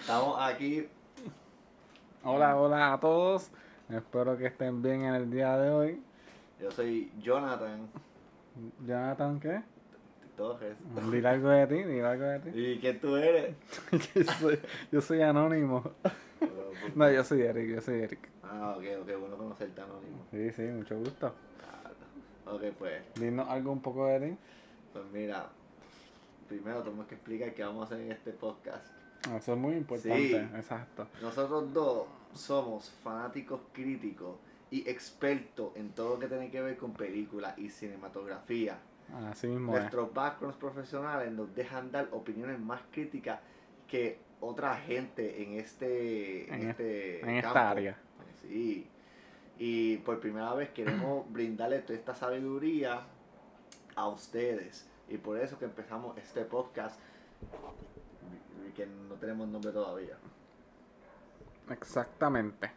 Estamos 0.00 0.36
aquí. 0.40 0.88
Hola, 2.22 2.56
hola 2.56 2.92
a 2.92 3.00
todos. 3.00 3.50
Espero 3.88 4.36
que 4.36 4.46
estén 4.46 4.82
bien 4.82 5.04
en 5.04 5.14
el 5.14 5.30
día 5.30 5.56
de 5.58 5.70
hoy. 5.70 6.02
Yo 6.60 6.70
soy 6.70 7.12
Jonathan 7.20 7.88
Jonathan, 8.86 9.40
¿qué? 9.40 9.62
Torres. 10.36 10.78
Dile 11.10 11.28
algo 11.28 11.48
de 11.48 11.66
ti, 11.66 11.74
dile 11.74 12.04
algo 12.04 12.24
de 12.24 12.38
ti. 12.40 12.50
¿Y 12.54 12.78
quién 12.80 13.00
tú 13.00 13.16
eres? 13.16 13.54
yo, 14.14 14.24
soy, 14.40 14.60
yo 14.90 15.00
soy 15.00 15.22
anónimo. 15.22 15.82
No, 16.94 17.10
yo 17.10 17.24
soy 17.24 17.40
Eric, 17.40 17.70
yo 17.76 17.80
soy 17.80 18.02
Eric. 18.02 18.28
Ah, 18.42 18.74
ok, 18.76 18.84
ok, 19.00 19.18
bueno 19.18 19.36
conocerte 19.38 19.80
anónimo. 19.80 20.26
Sí, 20.30 20.52
sí, 20.52 20.62
mucho 20.62 20.98
gusto. 20.98 21.34
Ok, 22.46 22.62
pues, 22.78 23.02
Dinos 23.14 23.48
algo 23.48 23.72
un 23.72 23.80
poco 23.80 24.06
de 24.06 24.20
ti. 24.20 24.36
pues 24.92 25.04
mira. 25.10 25.48
Primero 26.48 26.82
tenemos 26.82 27.06
que 27.06 27.14
explicar 27.14 27.54
qué 27.54 27.62
vamos 27.64 27.82
a 27.82 27.94
hacer 27.94 28.06
en 28.06 28.12
este 28.12 28.32
podcast. 28.32 28.86
Eso 29.34 29.52
es 29.54 29.58
muy 29.58 29.74
importante, 29.74 30.28
Sí. 30.28 30.34
exacto. 30.34 31.06
Nosotros 31.22 31.72
dos 31.72 32.06
somos 32.34 32.90
fanáticos 33.02 33.60
críticos 33.72 34.36
y 34.70 34.88
expertos 34.88 35.72
en 35.76 35.90
todo 35.90 36.14
lo 36.14 36.18
que 36.18 36.26
tiene 36.26 36.50
que 36.50 36.60
ver 36.60 36.76
con 36.76 36.92
películas 36.92 37.56
y 37.58 37.70
cinematografía. 37.70 38.78
Así 39.30 39.46
mismo 39.46 39.72
es. 39.74 39.80
Nuestros 39.80 40.12
backgrounds 40.12 40.58
profesionales 40.58 41.32
nos 41.32 41.54
dejan 41.54 41.90
dar 41.90 42.08
opiniones 42.12 42.58
más 42.58 42.80
críticas 42.90 43.40
que 43.86 44.18
otra 44.40 44.76
gente 44.76 45.42
en 45.42 45.54
este, 45.54 46.48
en 46.52 46.62
En 46.62 46.70
este 46.70 47.20
En 47.20 47.30
esta 47.36 47.70
área. 47.70 47.96
Sí. 48.42 48.86
Y 49.58 49.98
por 49.98 50.20
primera 50.20 50.52
vez 50.54 50.70
queremos 50.70 51.30
brindarle 51.32 51.78
toda 51.78 51.98
esta 51.98 52.14
sabiduría 52.14 53.02
a 53.94 54.08
ustedes. 54.08 54.86
Y 55.08 55.18
por 55.18 55.38
eso 55.38 55.58
que 55.58 55.64
empezamos 55.66 56.16
este 56.18 56.44
podcast 56.44 56.98
que 58.74 58.86
no 58.86 59.14
tenemos 59.14 59.46
nombre 59.48 59.70
todavía. 59.70 60.16
Exactamente. 61.70 62.70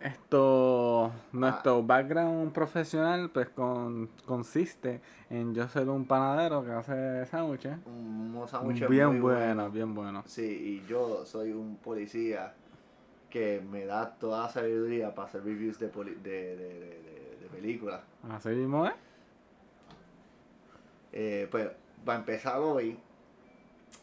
Esto, 0.00 1.10
nuestro 1.32 1.82
background 1.82 2.52
profesional, 2.52 3.30
pues 3.30 3.48
con, 3.48 4.10
consiste 4.26 5.00
en 5.30 5.54
yo 5.54 5.66
ser 5.68 5.88
un 5.88 6.04
panadero 6.04 6.62
que 6.62 6.72
hace 6.72 7.24
sándwiches. 7.24 7.78
Un 7.86 8.44
sándwich 8.46 8.86
Bien 8.86 9.06
muy 9.08 9.20
bueno, 9.20 9.70
bien 9.70 9.94
bueno. 9.94 10.22
Sí, 10.26 10.82
y 10.84 10.86
yo 10.86 11.24
soy 11.24 11.52
un 11.52 11.76
policía 11.76 12.52
que 13.30 13.62
me 13.70 13.86
da 13.86 14.14
toda 14.18 14.42
la 14.42 14.48
sabiduría 14.50 15.14
para 15.14 15.28
hacer 15.28 15.42
reviews 15.42 15.78
de, 15.78 15.88
poli- 15.88 16.16
de, 16.16 16.30
de, 16.56 16.56
de, 16.56 17.38
de- 17.40 17.48
películas. 17.50 18.02
Así 18.30 18.50
mismo 18.50 18.86
es. 18.86 18.92
Eh, 21.12 21.48
pues, 21.50 21.68
para 22.04 22.18
empezar 22.18 22.58
hoy, 22.58 22.98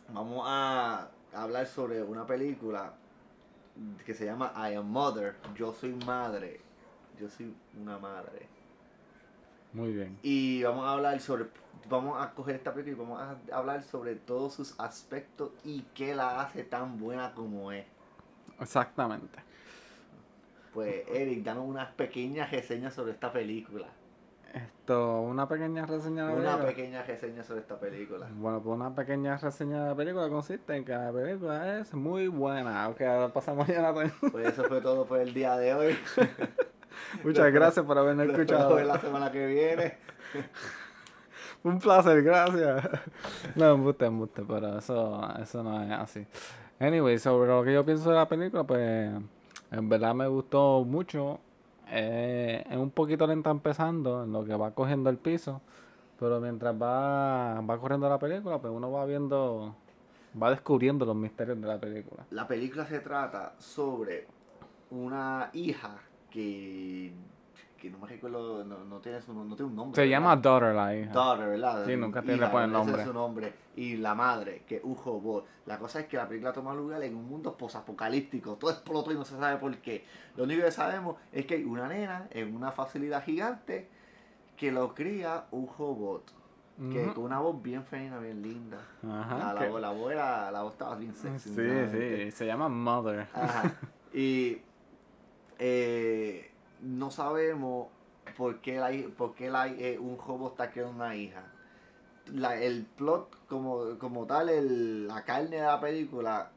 vamos 0.09 0.43
a 0.45 1.09
hablar 1.33 1.67
sobre 1.67 2.03
una 2.03 2.25
película 2.25 2.93
que 4.05 4.13
se 4.13 4.25
llama 4.25 4.53
I 4.55 4.75
Am 4.75 4.87
Mother. 4.87 5.35
Yo 5.55 5.73
soy 5.73 5.93
madre. 6.05 6.61
Yo 7.19 7.29
soy 7.29 7.53
una 7.79 7.97
madre. 7.97 8.47
Muy 9.73 9.93
bien. 9.93 10.17
Y 10.23 10.63
vamos 10.63 10.85
a 10.85 10.91
hablar 10.93 11.19
sobre. 11.19 11.45
Vamos 11.89 12.19
a 12.19 12.31
coger 12.33 12.55
esta 12.55 12.73
película 12.73 12.95
y 12.95 13.07
vamos 13.07 13.21
a 13.21 13.55
hablar 13.55 13.83
sobre 13.83 14.15
todos 14.15 14.53
sus 14.53 14.79
aspectos 14.79 15.51
y 15.63 15.81
qué 15.93 16.15
la 16.15 16.41
hace 16.41 16.63
tan 16.63 16.99
buena 16.99 17.33
como 17.33 17.71
es. 17.71 17.85
Exactamente. 18.59 19.37
Pues, 20.73 21.07
Eric, 21.09 21.43
danos 21.43 21.65
unas 21.67 21.91
pequeñas 21.93 22.51
reseñas 22.51 22.93
sobre 22.93 23.11
esta 23.11 23.31
película. 23.31 23.87
Esto, 24.55 25.19
una 25.21 25.49
pequeña 25.49 25.85
reseña 25.85 26.27
de 26.27 26.29
la 26.29 26.39
Una 26.39 26.51
película. 26.57 26.65
pequeña 26.67 27.03
reseña 27.03 27.43
sobre 27.43 27.59
esta 27.59 27.77
película. 27.77 28.27
Bueno, 28.35 28.61
pues 28.61 28.73
una 28.73 28.95
pequeña 28.95 29.35
reseña 29.35 29.83
de 29.83 29.89
la 29.89 29.95
película 29.95 30.29
consiste 30.29 30.77
en 30.77 30.85
que 30.85 30.93
la 30.93 31.11
película 31.11 31.79
es 31.79 31.93
muy 31.93 32.29
buena. 32.29 32.87
Ok, 32.87 33.01
ahora 33.01 33.33
pasamos 33.33 33.67
ya 33.67 33.81
la 33.81 33.93
Pues 33.93 34.47
eso 34.47 34.63
fue 34.63 34.79
todo 34.79 35.05
por 35.05 35.19
el 35.19 35.33
día 35.33 35.57
de 35.57 35.73
hoy. 35.73 35.97
Muchas 37.23 37.51
gracias 37.51 37.85
por 37.85 37.97
habernos 37.97 38.27
escuchado. 38.29 38.79
la 38.79 38.97
semana 38.99 39.29
que 39.29 39.45
viene. 39.45 39.97
Un 41.63 41.79
placer, 41.79 42.23
gracias. 42.23 42.87
No, 43.55 43.71
embuste, 43.73 44.05
embuste, 44.05 44.43
pero 44.47 44.77
eso, 44.77 45.21
eso 45.41 45.63
no 45.63 45.83
es 45.83 45.91
así. 45.91 46.25
Anyway, 46.79 47.17
sobre 47.19 47.49
lo 47.49 47.63
que 47.63 47.73
yo 47.73 47.83
pienso 47.83 48.09
de 48.09 48.15
la 48.15 48.27
película, 48.29 48.63
pues 48.63 49.11
en 49.71 49.89
verdad 49.89 50.13
me 50.13 50.27
gustó 50.27 50.85
mucho. 50.85 51.39
Eh, 51.89 52.63
es 52.69 52.77
un 52.77 52.91
poquito 52.91 53.27
lenta 53.27 53.51
empezando, 53.51 54.23
en 54.23 54.31
lo 54.31 54.43
que 54.43 54.55
va 54.55 54.71
cogiendo 54.71 55.09
el 55.09 55.17
piso, 55.17 55.61
pero 56.19 56.39
mientras 56.39 56.75
va, 56.81 57.61
va 57.61 57.79
corriendo 57.79 58.09
la 58.09 58.19
película, 58.19 58.59
pues 58.59 58.73
uno 58.73 58.91
va 58.91 59.05
viendo, 59.05 59.75
va 60.41 60.49
descubriendo 60.51 61.05
los 61.05 61.15
misterios 61.15 61.59
de 61.59 61.67
la 61.67 61.79
película. 61.79 62.25
La 62.31 62.47
película 62.47 62.85
se 62.85 62.99
trata 62.99 63.53
sobre 63.59 64.27
una 64.91 65.49
hija 65.53 65.97
que, 66.29 67.13
que 67.85 67.91
no 67.91 67.99
me 67.99 68.07
recuerdo, 68.07 68.63
no, 68.63 68.83
no 68.85 68.99
tiene, 68.99 69.21
su, 69.21 69.33
no 69.33 69.55
tiene 69.55 69.69
un 69.71 69.75
nombre. 69.75 69.95
Se 69.95 70.07
¿verdad? 70.09 70.17
ama 70.31 70.35
Daughter, 70.35 70.75
la 70.75 70.95
hija. 70.95 71.11
Daughter, 71.11 71.47
¿verdad? 71.47 71.85
Sí, 71.85 71.95
nunca 71.97 72.21
te 72.21 72.37
le 72.37 72.47
ponen 72.47 72.69
ese 72.69 72.77
nombre. 72.77 73.01
es 73.01 73.07
su 73.07 73.13
nombre. 73.13 73.53
Y 73.75 73.97
la 73.97 74.15
madre, 74.15 74.63
que 74.67 74.77
es 74.77 74.81
Ujo 74.83 75.19
Bot. 75.19 75.45
La 75.65 75.77
cosa 75.79 75.99
es 75.99 76.07
que 76.07 76.17
la 76.17 76.27
película 76.27 76.53
toma 76.53 76.73
lugar 76.73 77.01
en 77.03 77.15
un 77.15 77.27
mundo 77.27 77.57
posapocalíptico. 77.57 78.55
Todo 78.55 78.71
explotó 78.71 79.11
y 79.11 79.15
no 79.15 79.25
se 79.25 79.37
sabe 79.37 79.57
por 79.57 79.75
qué. 79.77 80.05
Lo 80.37 80.43
único 80.45 80.63
que 80.63 80.71
sabemos 80.71 81.17
es 81.31 81.45
que 81.45 81.55
hay 81.55 81.63
una 81.63 81.87
nena 81.87 82.27
en 82.31 82.55
una 82.55 82.71
facilidad 82.71 83.23
gigante 83.23 83.87
que 84.57 84.71
lo 84.71 84.93
cría 84.93 85.45
Ujo 85.51 85.93
Bot. 85.95 86.31
Que 86.91 87.05
Ujú. 87.05 87.13
con 87.13 87.23
una 87.23 87.39
voz 87.39 87.61
bien 87.61 87.85
femenina, 87.85 88.19
bien 88.19 88.41
linda. 88.41 88.77
Ajá, 89.01 89.37
la, 89.37 89.53
la, 89.53 89.59
que- 89.61 89.69
voz- 89.69 89.79
la 89.81 89.91
voz 89.91 90.11
era- 90.11 90.51
la 90.51 90.61
voz 90.63 90.73
estaba 90.73 90.95
bien 90.97 91.15
sexy. 91.15 91.49
sí, 91.55 91.61
sí, 91.91 92.31
se 92.31 92.45
llama 92.45 92.67
Mother. 92.69 93.27
Ajá. 93.33 93.73
Y 94.13 94.61
eh, 95.59 96.51
no 96.85 97.11
sabemos 97.11 97.87
por 98.37 98.61
qué, 98.61 98.77
la, 98.79 98.91
por 99.17 99.33
qué 99.35 99.49
la, 99.49 99.67
eh, 99.67 99.97
un 99.99 100.17
joven 100.17 100.47
está 100.47 100.71
creando 100.71 100.95
una 101.03 101.15
hija. 101.15 101.43
La- 102.27 102.59
el 102.59 102.85
plot 102.85 103.45
como, 103.47 103.97
como 103.99 104.25
tal, 104.25 104.49
el- 104.49 105.07
la 105.07 105.23
carne 105.23 105.57
de 105.57 105.61
la 105.63 105.79
película 105.79 106.51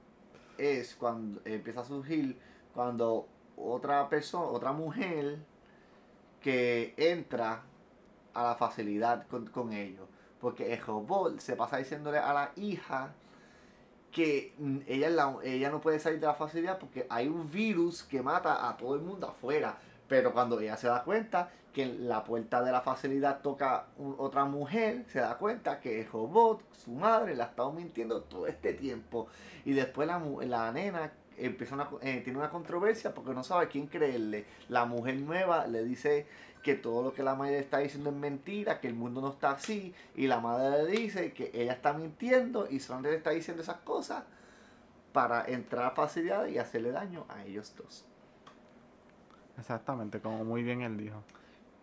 es 0.58 0.94
cuando 0.96 1.40
empieza 1.44 1.80
a 1.80 1.84
surgir 1.84 2.38
cuando 2.74 3.26
otra 3.56 4.08
persona, 4.08 4.46
otra 4.46 4.72
mujer 4.72 5.38
que 6.40 6.94
entra 6.96 7.62
a 8.34 8.42
la 8.42 8.54
facilidad 8.54 9.26
con, 9.28 9.46
con 9.46 9.72
ellos. 9.72 10.06
Porque 10.40 10.72
el 10.72 10.80
robot 10.80 11.38
se 11.40 11.56
pasa 11.56 11.78
diciéndole 11.78 12.18
a 12.18 12.32
la 12.32 12.52
hija 12.56 13.12
que 14.12 14.54
ella, 14.86 15.10
la- 15.10 15.36
ella 15.42 15.70
no 15.70 15.80
puede 15.80 15.98
salir 15.98 16.20
de 16.20 16.26
la 16.26 16.34
facilidad 16.34 16.78
porque 16.78 17.06
hay 17.10 17.28
un 17.28 17.50
virus 17.50 18.02
que 18.02 18.22
mata 18.22 18.68
a 18.68 18.76
todo 18.76 18.94
el 18.94 19.00
mundo 19.02 19.26
afuera. 19.28 19.78
Pero 20.08 20.32
cuando 20.32 20.58
ella 20.58 20.76
se 20.76 20.88
da 20.88 21.04
cuenta 21.04 21.50
que 21.72 21.82
en 21.82 22.08
la 22.08 22.24
puerta 22.24 22.62
de 22.62 22.72
la 22.72 22.80
facilidad 22.80 23.40
toca 23.42 23.86
otra 24.16 24.44
mujer, 24.46 25.04
se 25.08 25.20
da 25.20 25.36
cuenta 25.36 25.80
que 25.80 26.00
el 26.00 26.08
robot, 26.08 26.62
su 26.72 26.92
madre, 26.92 27.36
la 27.36 27.44
ha 27.44 27.46
estado 27.48 27.72
mintiendo 27.72 28.22
todo 28.22 28.46
este 28.46 28.72
tiempo. 28.72 29.28
Y 29.64 29.72
después 29.72 30.08
la, 30.08 30.18
la 30.46 30.72
nena 30.72 31.12
empieza 31.36 31.74
una, 31.74 31.88
eh, 32.00 32.20
tiene 32.24 32.38
una 32.38 32.50
controversia 32.50 33.14
porque 33.14 33.32
no 33.34 33.44
sabe 33.44 33.68
quién 33.68 33.86
creerle. 33.86 34.46
La 34.68 34.86
mujer 34.86 35.16
nueva 35.16 35.66
le 35.66 35.84
dice 35.84 36.26
que 36.62 36.74
todo 36.74 37.02
lo 37.02 37.12
que 37.12 37.22
la 37.22 37.34
madre 37.34 37.58
está 37.58 37.78
diciendo 37.78 38.10
es 38.10 38.16
mentira, 38.16 38.80
que 38.80 38.88
el 38.88 38.94
mundo 38.94 39.20
no 39.20 39.30
está 39.30 39.52
así, 39.52 39.94
y 40.16 40.26
la 40.26 40.40
madre 40.40 40.84
le 40.84 40.90
dice 40.90 41.32
que 41.32 41.50
ella 41.54 41.72
está 41.72 41.92
mintiendo 41.92 42.68
y 42.68 42.80
solamente 42.80 43.10
le 43.10 43.16
está 43.18 43.30
diciendo 43.30 43.62
esas 43.62 43.78
cosas 43.78 44.24
para 45.12 45.44
entrar 45.46 45.86
a 45.86 45.90
facilidad 45.92 46.46
y 46.46 46.58
hacerle 46.58 46.92
daño 46.92 47.24
a 47.28 47.44
ellos 47.44 47.74
dos. 47.76 48.07
Exactamente, 49.58 50.20
como 50.20 50.44
muy 50.44 50.62
bien 50.62 50.82
él 50.82 50.96
dijo. 50.96 51.22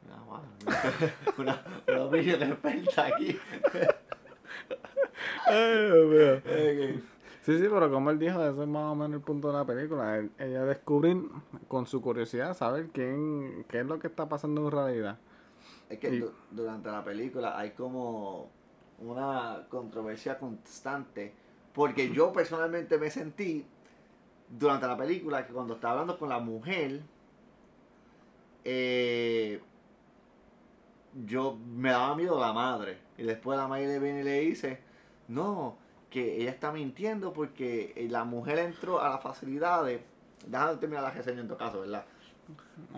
No, 0.08 0.26
mano, 0.32 0.48
una, 1.38 1.64
una 1.88 2.04
opinión 2.06 2.42
experta 2.44 3.06
aquí. 3.08 3.38
Sí, 7.42 7.60
sí, 7.60 7.66
pero 7.70 7.92
como 7.92 8.10
él 8.10 8.18
dijo, 8.18 8.44
eso 8.44 8.64
es 8.64 8.68
más 8.68 8.92
o 8.92 8.96
menos 8.96 9.14
el 9.18 9.22
punto 9.22 9.50
de 9.52 9.54
la 9.58 9.66
película. 9.66 10.18
Él- 10.18 10.32
ella 10.40 10.66
descubrir 10.66 11.18
con 11.68 11.86
su 11.86 12.02
curiosidad, 12.02 12.56
saber 12.56 12.88
quién, 12.92 13.66
qué 13.70 13.82
es 13.82 13.86
lo 13.86 14.00
que 14.00 14.08
está 14.08 14.28
pasando 14.28 14.66
en 14.66 14.72
realidad. 14.72 15.18
Es 15.90 16.00
que 16.00 16.10
Y- 16.16 16.20
du- 16.22 16.32
durante 16.50 16.90
la 16.90 17.04
película 17.04 17.56
hay 17.58 17.72
como 17.72 18.50
una 19.00 19.66
controversia 19.70 20.40
constante. 20.40 21.34
Porque 21.74 22.10
yo 22.12 22.34
personalmente 22.34 22.98
me 22.98 23.12
sentí 23.12 23.64
durante 24.50 24.88
la 24.88 24.98
película 24.98 25.46
que 25.46 25.54
cuando 25.54 25.76
estaba 25.76 25.94
hablando 25.94 26.18
con 26.18 26.30
la 26.30 26.40
mujer, 26.40 27.02
eh, 28.66 29.62
yo 31.26 31.56
me 31.56 31.92
daba 31.92 32.16
miedo 32.16 32.40
la 32.40 32.52
madre. 32.52 32.98
Y 33.18 33.24
después 33.24 33.58
la 33.58 33.68
madre 33.68 34.00
viene 34.00 34.22
y 34.22 34.24
le 34.24 34.40
dice, 34.42 34.82
no, 35.28 35.78
que 36.10 36.42
ella 36.42 36.52
está 36.52 36.72
mintiendo 36.72 37.32
porque 37.32 37.94
eh, 37.96 38.08
la 38.10 38.26
mujer 38.26 38.60
entró 38.60 39.02
a 39.02 39.10
las 39.10 39.22
facilidades. 39.22 40.02
Déjame 40.46 40.76
terminar 40.76 41.04
la 41.04 41.12
reseña 41.12 41.42
en 41.42 41.48
tu 41.48 41.56
caso, 41.56 41.82
¿verdad? 41.82 42.06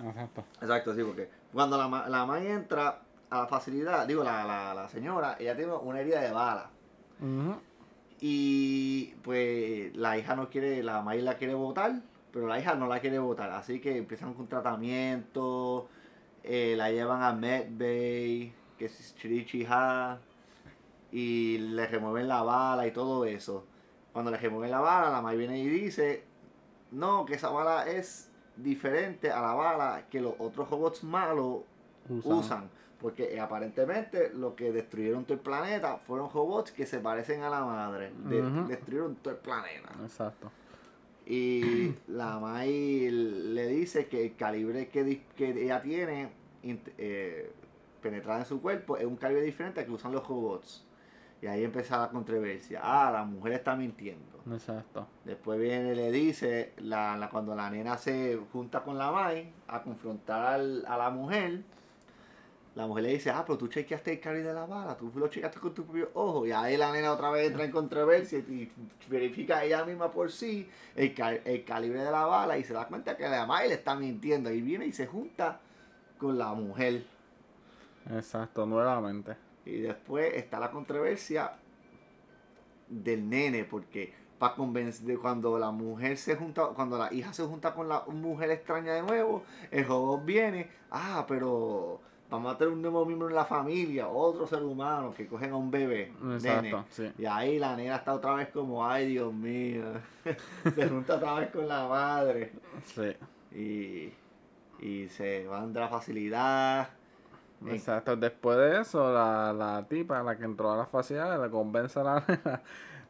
Exacto. 0.05 0.43
Exacto, 0.61 0.95
sí, 0.95 1.03
porque 1.03 1.29
cuando 1.53 1.77
la, 1.77 2.09
la 2.09 2.25
madre 2.25 2.51
entra 2.51 3.01
a 3.29 3.41
la 3.41 3.47
facilidad, 3.47 4.07
digo, 4.07 4.23
la, 4.23 4.45
la, 4.45 4.73
la 4.73 4.89
señora, 4.89 5.37
ella 5.39 5.55
tiene 5.55 5.73
una 5.73 5.99
herida 5.99 6.21
de 6.21 6.31
bala. 6.31 6.69
Y 8.19 9.13
pues 9.21 9.95
la 9.95 10.17
hija 10.17 10.35
no 10.35 10.49
quiere, 10.49 10.81
la 10.81 11.01
May 11.01 11.21
la 11.21 11.35
quiere 11.35 11.53
votar, 11.53 12.01
pero 12.37 12.49
la 12.49 12.59
hija 12.59 12.75
no 12.75 12.85
la 12.85 12.99
quiere 12.99 13.17
votar. 13.17 13.49
Así 13.49 13.79
que 13.79 13.97
empiezan 13.97 14.35
con 14.35 14.45
tratamiento, 14.45 15.89
eh, 16.43 16.75
la 16.77 16.91
llevan 16.91 17.23
a 17.23 17.33
Medbay, 17.33 18.53
que 18.77 18.85
es 18.85 19.15
Chirichija, 19.15 20.19
y 21.11 21.57
le 21.57 21.87
remueven 21.87 22.27
la 22.27 22.43
bala 22.43 22.85
y 22.85 22.91
todo 22.91 23.25
eso. 23.25 23.65
Cuando 24.13 24.29
le 24.29 24.37
remueven 24.37 24.69
la 24.69 24.81
bala, 24.81 25.09
la 25.09 25.19
May 25.19 25.35
viene 25.35 25.57
y 25.57 25.67
dice, 25.67 26.25
no, 26.91 27.25
que 27.25 27.33
esa 27.33 27.49
bala 27.49 27.87
es 27.87 28.29
diferente 28.55 29.31
a 29.31 29.41
la 29.41 29.55
bala 29.55 30.03
que 30.07 30.21
los 30.21 30.35
otros 30.37 30.69
robots 30.69 31.03
malos 31.03 31.61
Usan. 32.07 32.37
usan. 32.37 32.69
Porque 33.01 33.33
eh, 33.33 33.39
aparentemente 33.39 34.31
lo 34.31 34.55
que 34.55 34.71
destruyeron 34.71 35.23
todo 35.25 35.33
el 35.33 35.39
planeta 35.39 35.97
fueron 36.05 36.29
robots 36.29 36.71
que 36.71 36.85
se 36.85 36.99
parecen 36.99 37.41
a 37.41 37.49
la 37.49 37.65
madre. 37.65 38.11
De-. 38.25 38.43
Destruyeron 38.67 39.15
todo 39.15 39.33
el 39.33 39.39
planeta. 39.39 39.89
Exacto. 40.03 40.51
Y 41.29 41.93
la 42.07 42.39
Mai 42.39 43.09
le 43.11 43.67
dice 43.67 44.07
que 44.07 44.25
el 44.27 44.35
calibre 44.35 44.87
que, 44.87 45.23
que 45.35 45.63
ella 45.63 45.81
tiene 45.81 46.29
eh, 46.63 47.51
penetrada 48.01 48.39
en 48.39 48.45
su 48.45 48.61
cuerpo 48.61 48.95
es 48.97 49.05
un 49.05 49.17
calibre 49.17 49.43
diferente 49.43 49.81
al 49.81 49.85
que 49.87 49.91
usan 49.91 50.13
los 50.13 50.25
robots. 50.27 50.85
Y 51.41 51.47
ahí 51.47 51.63
empieza 51.63 51.99
la 51.99 52.09
controversia. 52.09 52.79
Ah, 52.81 53.11
la 53.11 53.23
mujer 53.25 53.53
está 53.53 53.75
mintiendo. 53.75 54.39
Exacto. 54.51 55.05
Después 55.25 55.59
viene 55.59 55.91
y 55.91 55.95
le 55.95 56.11
dice, 56.11 56.73
la, 56.77 57.15
la- 57.17 57.29
cuando 57.29 57.53
la 57.55 57.69
nena 57.69 57.97
se 57.97 58.39
junta 58.51 58.83
con 58.83 58.97
la 58.97 59.11
Mai 59.11 59.51
a 59.67 59.83
confrontar 59.83 60.45
al- 60.45 60.85
a 60.87 60.97
la 60.97 61.09
mujer, 61.09 61.61
la 62.77 62.85
mujer 62.85 63.03
le 63.05 63.13
dice, 63.13 63.31
ah, 63.31 63.43
pero 63.43 63.57
tú 63.57 63.67
chequeaste 63.67 64.13
el 64.13 64.19
calibre 64.19 64.49
de 64.49 64.53
la 64.53 64.67
bala, 64.67 64.95
tú 64.95 65.11
lo 65.15 65.27
chequeaste 65.27 65.59
con 65.59 65.73
tu 65.73 65.83
propio 65.83 66.11
ojo. 66.13 66.45
Y 66.45 66.51
ahí 66.51 66.77
la 66.77 66.91
nena 66.91 67.11
otra 67.11 67.31
vez 67.31 67.47
entra 67.47 67.65
en 67.65 67.71
controversia 67.71 68.37
y 68.37 68.71
verifica 69.09 69.63
ella 69.63 69.83
misma 69.83 70.11
por 70.11 70.31
sí 70.31 70.69
el, 70.95 71.13
ca- 71.15 71.33
el 71.33 71.65
calibre 71.65 72.03
de 72.03 72.11
la 72.11 72.25
bala 72.25 72.55
y 72.57 72.63
se 72.63 72.73
da 72.73 72.87
cuenta 72.87 73.17
que 73.17 73.27
la 73.27 73.47
Mai 73.47 73.67
le 73.67 73.73
está 73.73 73.95
mintiendo. 73.95 74.51
Y 74.51 74.61
viene 74.61 74.85
y 74.85 74.91
se 74.91 75.07
junta 75.07 75.59
con 76.19 76.37
la 76.37 76.53
mujer. 76.53 77.03
Exacto, 78.15 78.65
nuevamente. 78.67 79.35
Y 79.65 79.79
después 79.81 80.33
está 80.35 80.59
la 80.59 80.69
controversia 80.69 81.53
del 82.87 83.27
nene, 83.27 83.63
porque 83.65 84.13
para 84.37 84.53
convencer 84.53 85.07
de 85.07 85.17
cuando 85.17 85.57
la 85.57 85.71
mujer 85.71 86.15
se 86.15 86.35
junta, 86.35 86.67
cuando 86.75 86.97
la 86.97 87.11
hija 87.11 87.33
se 87.33 87.43
junta 87.43 87.73
con 87.73 87.89
la 87.89 88.03
mujer 88.05 88.51
extraña 88.51 88.93
de 88.93 89.01
nuevo, 89.01 89.43
el 89.71 89.83
robot 89.83 90.23
viene, 90.23 90.69
ah, 90.91 91.25
pero 91.27 91.99
vamos 92.29 92.53
a 92.53 92.57
tener 92.57 92.73
un 92.73 92.81
nuevo 92.81 93.05
miembro 93.05 93.29
en 93.29 93.35
la 93.35 93.45
familia, 93.45 94.07
otro 94.09 94.45
ser 94.47 94.63
humano 94.63 95.13
que 95.15 95.27
cogen 95.27 95.51
a 95.51 95.55
un 95.55 95.71
bebé, 95.71 96.13
Exacto, 96.33 96.61
nene. 96.61 96.83
sí. 96.89 97.11
Y 97.17 97.25
ahí 97.25 97.57
la 97.59 97.75
nena 97.75 97.95
está 97.97 98.13
otra 98.13 98.33
vez 98.35 98.49
como, 98.49 98.85
ay 98.85 99.07
Dios 99.07 99.33
mío, 99.33 99.83
se 100.75 100.89
junta 100.89 101.15
otra 101.15 101.35
vez 101.35 101.51
con 101.51 101.67
la 101.67 101.87
madre 101.87 102.51
Sí. 102.83 103.15
y, 103.55 104.85
y 104.85 105.07
se 105.09 105.47
van 105.47 105.71
de 105.73 105.79
la 105.79 105.87
facilidad. 105.87 106.89
Exacto. 107.65 108.15
Después 108.15 108.55
de 108.57 108.81
eso, 108.81 109.11
la, 109.11 109.51
la 109.51 109.83
tipa, 109.87 110.21
la 110.21 110.37
que 110.37 110.43
entró 110.43 110.71
a 110.71 110.77
la 110.77 110.85
facilidad, 110.85 111.41
le 111.43 111.49
convence 111.49 111.99
a 111.99 112.03
la 112.03 112.23
nena 112.27 112.61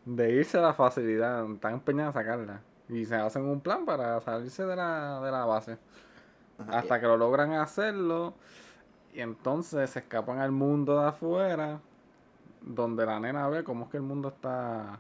de 0.06 0.32
irse 0.32 0.58
a 0.58 0.62
la 0.62 0.74
facilidad. 0.74 1.52
Están 1.52 1.74
empeñada 1.74 2.12
a 2.12 2.14
sacarla. 2.14 2.62
Y 2.88 3.04
se 3.04 3.16
hacen 3.16 3.44
un 3.44 3.60
plan 3.60 3.84
para 3.86 4.22
salirse 4.22 4.66
de 4.66 4.76
la, 4.78 5.20
de 5.20 5.32
la 5.32 5.44
base. 5.44 5.78
Ajá, 6.60 6.80
Hasta 6.80 7.02
que 7.02 7.08
lo 7.08 7.18
logran 7.18 7.52
hacerlo. 7.54 8.36
Y 9.18 9.22
entonces 9.22 9.90
se 9.90 9.98
escapan 10.00 10.38
al 10.38 10.52
mundo 10.52 11.02
de 11.02 11.08
afuera. 11.08 11.80
Donde 12.62 13.04
la 13.04 13.20
nena 13.20 13.48
ve 13.50 13.64
cómo 13.64 13.86
es 13.86 13.90
que 13.92 13.98
el 13.98 14.04
mundo 14.04 14.28
está. 14.30 15.00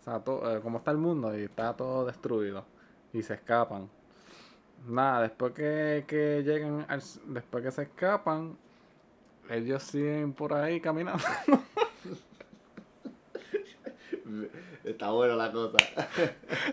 O 0.00 0.04
sea, 0.04 0.20
to- 0.20 0.56
eh, 0.56 0.60
cómo 0.60 0.76
está 0.78 0.90
el 0.90 0.98
mundo 0.98 1.36
y 1.38 1.44
está 1.44 1.74
todo 1.74 2.04
destruido. 2.04 2.66
Y 3.14 3.22
se 3.22 3.34
escapan. 3.34 3.88
Nada, 4.86 5.22
después 5.22 5.54
que, 5.54 6.04
que 6.06 6.42
llegan, 6.44 6.84
al 6.88 7.00
después 7.28 7.64
que 7.64 7.70
se 7.70 7.82
escapan, 7.82 8.58
ellos 9.48 9.82
siguen 9.84 10.34
por 10.34 10.52
ahí 10.52 10.78
caminando. 10.80 11.22
Está 14.84 15.10
bueno 15.10 15.36
la 15.36 15.52
cosa. 15.52 15.76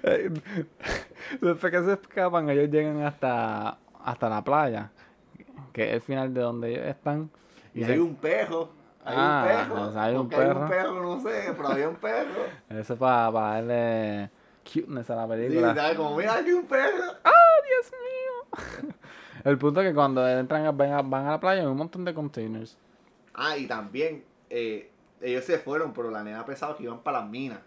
después 1.41 1.71
que 1.71 1.83
se 1.83 1.93
escapan, 1.93 2.49
ellos 2.49 2.69
llegan 2.69 3.01
hasta, 3.03 3.77
hasta 4.03 4.29
la 4.29 4.43
playa, 4.43 4.91
que 5.77 5.87
es 5.89 5.93
el 5.93 6.01
final 6.01 6.33
de 6.33 6.41
donde 6.41 6.71
ellos 6.71 6.87
están. 6.87 7.29
Y 7.73 7.83
hay 7.83 7.99
un 7.99 8.15
perro. 8.15 8.69
Hay 9.05 9.15
Ah, 9.15 9.41
un 9.43 9.47
perro. 9.69 9.81
o 9.83 9.91
sea, 9.91 10.03
hay 10.05 10.15
un 10.15 10.21
hay 10.33 10.37
perro. 10.37 10.61
un 10.61 10.67
perro, 10.67 11.01
no 11.03 11.21
sé, 11.21 11.53
pero 11.55 11.67
había 11.67 11.87
un 11.89 11.95
perro. 11.97 12.41
Eso 12.69 12.93
es 12.93 12.99
para, 12.99 13.31
darle 13.31 14.29
cuteness 14.65 15.09
a 15.11 15.15
la 15.15 15.23
Sí, 15.25 15.29
película. 15.29 15.75
¿sabes? 15.75 15.95
Como, 15.97 16.17
mira, 16.17 16.33
aquí 16.33 16.47
hay 16.49 16.53
un 16.53 16.65
perro. 16.65 17.03
¡Ah, 17.23 17.31
Dios 17.67 17.91
mío! 17.91 18.93
El 19.45 19.57
punto 19.59 19.81
es 19.81 19.87
que 19.89 19.93
cuando 19.93 20.27
entran, 20.27 20.75
van 20.75 20.91
a, 20.93 21.01
van 21.03 21.27
a 21.27 21.31
la 21.31 21.39
playa 21.39 21.61
hay 21.61 21.67
un 21.67 21.77
montón 21.77 22.03
de 22.03 22.13
containers. 22.13 22.75
Ah, 23.35 23.55
y 23.55 23.67
también, 23.67 24.25
eh, 24.49 24.89
ellos 25.21 25.45
se 25.45 25.59
fueron, 25.59 25.93
pero 25.93 26.09
la 26.09 26.23
nena 26.23 26.43
pensaba 26.43 26.75
que 26.75 26.83
iban 26.83 26.99
para 27.01 27.19
las 27.21 27.29
minas. 27.29 27.59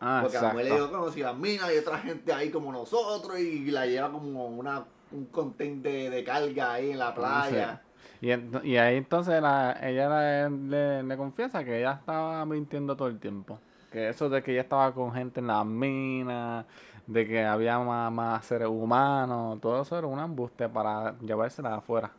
Ah, 0.00 0.20
porque 0.22 0.36
la 0.38 0.50
mujer 0.52 0.64
le 0.66 0.70
exacto. 0.76 1.10
dijo 1.10 1.26
las 1.26 1.36
minas 1.36 1.72
y 1.74 1.78
otra 1.78 1.98
gente 1.98 2.32
ahí 2.32 2.50
como 2.50 2.70
nosotros 2.70 3.38
y 3.40 3.70
la 3.72 3.86
lleva 3.86 4.10
como 4.12 4.46
una, 4.46 4.84
un 5.16 5.26
contain 5.26 5.82
de, 5.82 6.10
de 6.10 6.24
carga 6.24 6.74
ahí 6.74 6.90
en 6.92 6.98
la 6.98 7.14
playa. 7.14 7.82
Y, 8.20 8.28
ent- 8.28 8.64
y 8.64 8.76
ahí 8.76 8.96
entonces 8.96 9.40
la, 9.42 9.76
ella 9.82 10.48
le, 10.48 10.50
le- 10.50 11.02
le 11.02 11.16
confiesa 11.16 11.64
que 11.64 11.78
ella 11.80 11.92
estaba 12.00 12.44
mintiendo 12.46 12.96
todo 12.96 13.08
el 13.08 13.18
tiempo. 13.18 13.58
Que 13.90 14.08
eso 14.08 14.28
de 14.28 14.42
que 14.42 14.52
ella 14.52 14.62
estaba 14.62 14.92
con 14.94 15.12
gente 15.12 15.40
en 15.40 15.46
las 15.48 15.64
minas, 15.66 16.66
de 17.06 17.26
que 17.26 17.44
había 17.44 17.78
más, 17.78 18.12
más 18.12 18.44
seres 18.46 18.68
humanos, 18.68 19.60
todo 19.60 19.82
eso 19.82 19.96
era 19.98 20.06
un 20.06 20.18
embuste 20.20 20.68
para 20.68 21.18
llevársela 21.20 21.76
afuera. 21.76 22.10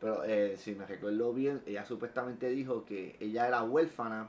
Pero 0.00 0.24
eh, 0.24 0.56
si 0.56 0.74
me 0.74 0.86
recuerdo 0.86 1.32
bien, 1.32 1.62
ella 1.66 1.84
supuestamente 1.84 2.48
dijo 2.50 2.84
que 2.84 3.16
ella 3.20 3.46
era 3.48 3.62
huérfana 3.62 4.28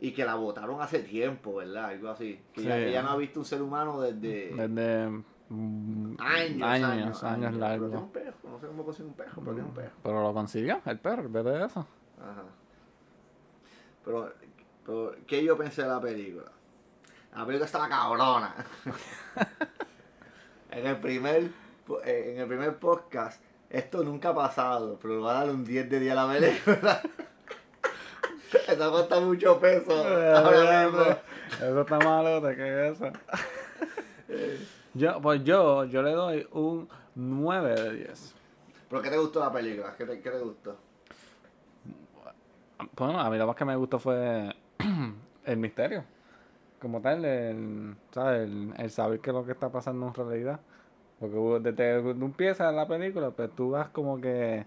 y 0.00 0.12
que 0.12 0.24
la 0.24 0.34
votaron 0.34 0.80
hace 0.80 1.00
tiempo, 1.00 1.56
¿verdad? 1.56 1.86
Algo 1.86 2.08
así. 2.10 2.38
Que 2.52 2.60
Sí. 2.62 2.66
ella, 2.66 2.78
ella 2.78 3.02
no 3.02 3.10
ha 3.10 3.16
visto 3.16 3.40
un 3.40 3.46
ser 3.46 3.62
humano 3.62 4.00
desde 4.00 4.54
Desde 4.54 5.22
mm, 5.52 6.16
años, 6.20 6.62
años, 6.62 6.88
años, 6.88 7.24
años 7.24 7.50
Pero 7.52 7.58
largos. 7.58 7.92
un 7.94 8.10
perro, 8.10 8.36
no 8.44 8.58
sé 8.58 8.66
cómo 8.66 8.84
consigue 8.84 9.08
un 9.08 9.14
perro, 9.14 9.32
pero 9.36 9.52
tiene 9.52 9.68
un 9.68 9.74
perro. 9.74 9.92
Pero 10.02 10.22
lo 10.22 10.34
consiguió, 10.34 10.80
el 10.84 10.98
perro, 10.98 11.28
vez 11.28 11.44
de 11.44 11.64
eso. 11.66 11.86
Ajá. 12.20 12.42
Pero, 14.04 14.32
pero, 14.84 15.14
¿qué 15.26 15.44
yo 15.44 15.56
pensé 15.56 15.82
de 15.82 15.88
la 15.88 16.00
película? 16.00 16.50
La 17.34 17.46
película 17.46 17.66
estaba 17.66 17.88
cabrona. 17.88 18.54
en 20.70 20.86
el 20.86 20.96
primer 20.98 21.50
eh, 22.04 22.32
en 22.34 22.40
el 22.40 22.46
primer 22.46 22.76
podcast, 22.78 23.42
esto 23.68 24.04
nunca 24.04 24.30
ha 24.30 24.34
pasado, 24.34 24.98
pero 25.00 25.14
le 25.14 25.20
voy 25.20 25.30
a 25.30 25.34
dar 25.34 25.50
un 25.50 25.64
10 25.64 25.90
de 25.90 26.00
10 26.00 26.12
a 26.12 26.26
la 26.26 26.32
película. 26.32 27.02
Eso 28.68 28.92
cuesta 28.92 29.20
mucho 29.20 29.58
peso. 29.58 29.92
ahora 29.92 30.84
mismo. 30.84 31.02
Eso 31.54 31.80
está 31.80 31.98
malo, 31.98 32.40
¿de 32.40 32.56
qué 32.56 32.88
es 32.88 33.00
eso? 33.00 33.10
Yo, 34.94 35.20
pues 35.22 35.42
yo, 35.42 35.84
yo 35.84 36.02
le 36.02 36.12
doy 36.12 36.46
un 36.52 36.88
9 37.14 37.74
de 37.74 37.96
10. 37.96 38.34
¿Pero 38.90 39.02
qué 39.02 39.10
te 39.10 39.18
gustó 39.18 39.40
la 39.40 39.50
película? 39.50 39.94
¿Qué 39.96 40.04
te, 40.04 40.20
qué 40.20 40.30
te 40.30 40.38
gustó? 40.38 40.76
Bueno, 42.96 43.18
a 43.20 43.30
mí 43.30 43.38
lo 43.38 43.46
más 43.46 43.56
que 43.56 43.64
me 43.64 43.76
gustó 43.76 43.98
fue 43.98 44.54
el 45.44 45.56
misterio. 45.56 46.04
Como 46.78 47.00
tal, 47.00 47.24
el, 47.24 47.96
¿sabes? 48.10 48.42
El, 48.42 48.74
el 48.76 48.90
saber 48.90 49.20
qué 49.20 49.30
es 49.30 49.34
lo 49.34 49.46
que 49.46 49.52
está 49.52 49.70
pasando 49.70 50.08
en 50.08 50.14
realidad. 50.14 50.60
Porque 51.18 51.36
desde 51.70 52.02
que 52.02 52.14
tú 52.14 52.24
empiezas 52.24 52.74
la 52.74 52.86
película, 52.86 53.30
pues 53.30 53.50
tú 53.54 53.70
vas 53.70 53.88
como 53.90 54.20
que, 54.20 54.66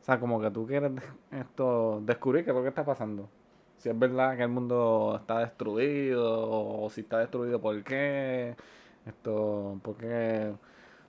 o 0.00 0.04
sea, 0.04 0.18
como 0.18 0.40
que 0.40 0.50
tú 0.50 0.66
quieres 0.66 0.92
esto, 1.30 2.00
descubrir 2.04 2.42
qué 2.42 2.50
es 2.50 2.56
lo 2.56 2.62
que 2.62 2.70
está 2.70 2.84
pasando. 2.84 3.28
Si 3.76 3.88
es 3.88 3.98
verdad 3.98 4.36
que 4.36 4.42
el 4.42 4.48
mundo 4.48 5.16
está 5.20 5.40
destruido, 5.40 6.82
o 6.82 6.90
si 6.90 7.02
está 7.02 7.18
destruido, 7.18 7.60
¿por 7.60 7.84
qué? 7.84 8.56
Esto, 9.06 9.78
porque, 9.82 10.52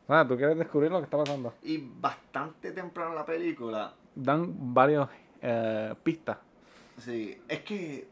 nada, 0.07 0.27
tú 0.27 0.38
quieres 0.38 0.57
descubrir 0.57 0.91
lo 0.91 1.00
que 1.00 1.05
está 1.05 1.17
pasando. 1.17 1.53
Y 1.62 1.77
bastante 2.00 2.71
temprano 2.71 3.12
en 3.12 3.15
la 3.15 3.25
película, 3.25 3.93
Dan 4.15 4.74
varios 4.74 5.07
eh, 5.41 5.93
pistas. 6.03 6.38
sí, 6.98 7.41
es 7.48 7.62
que... 7.62 8.10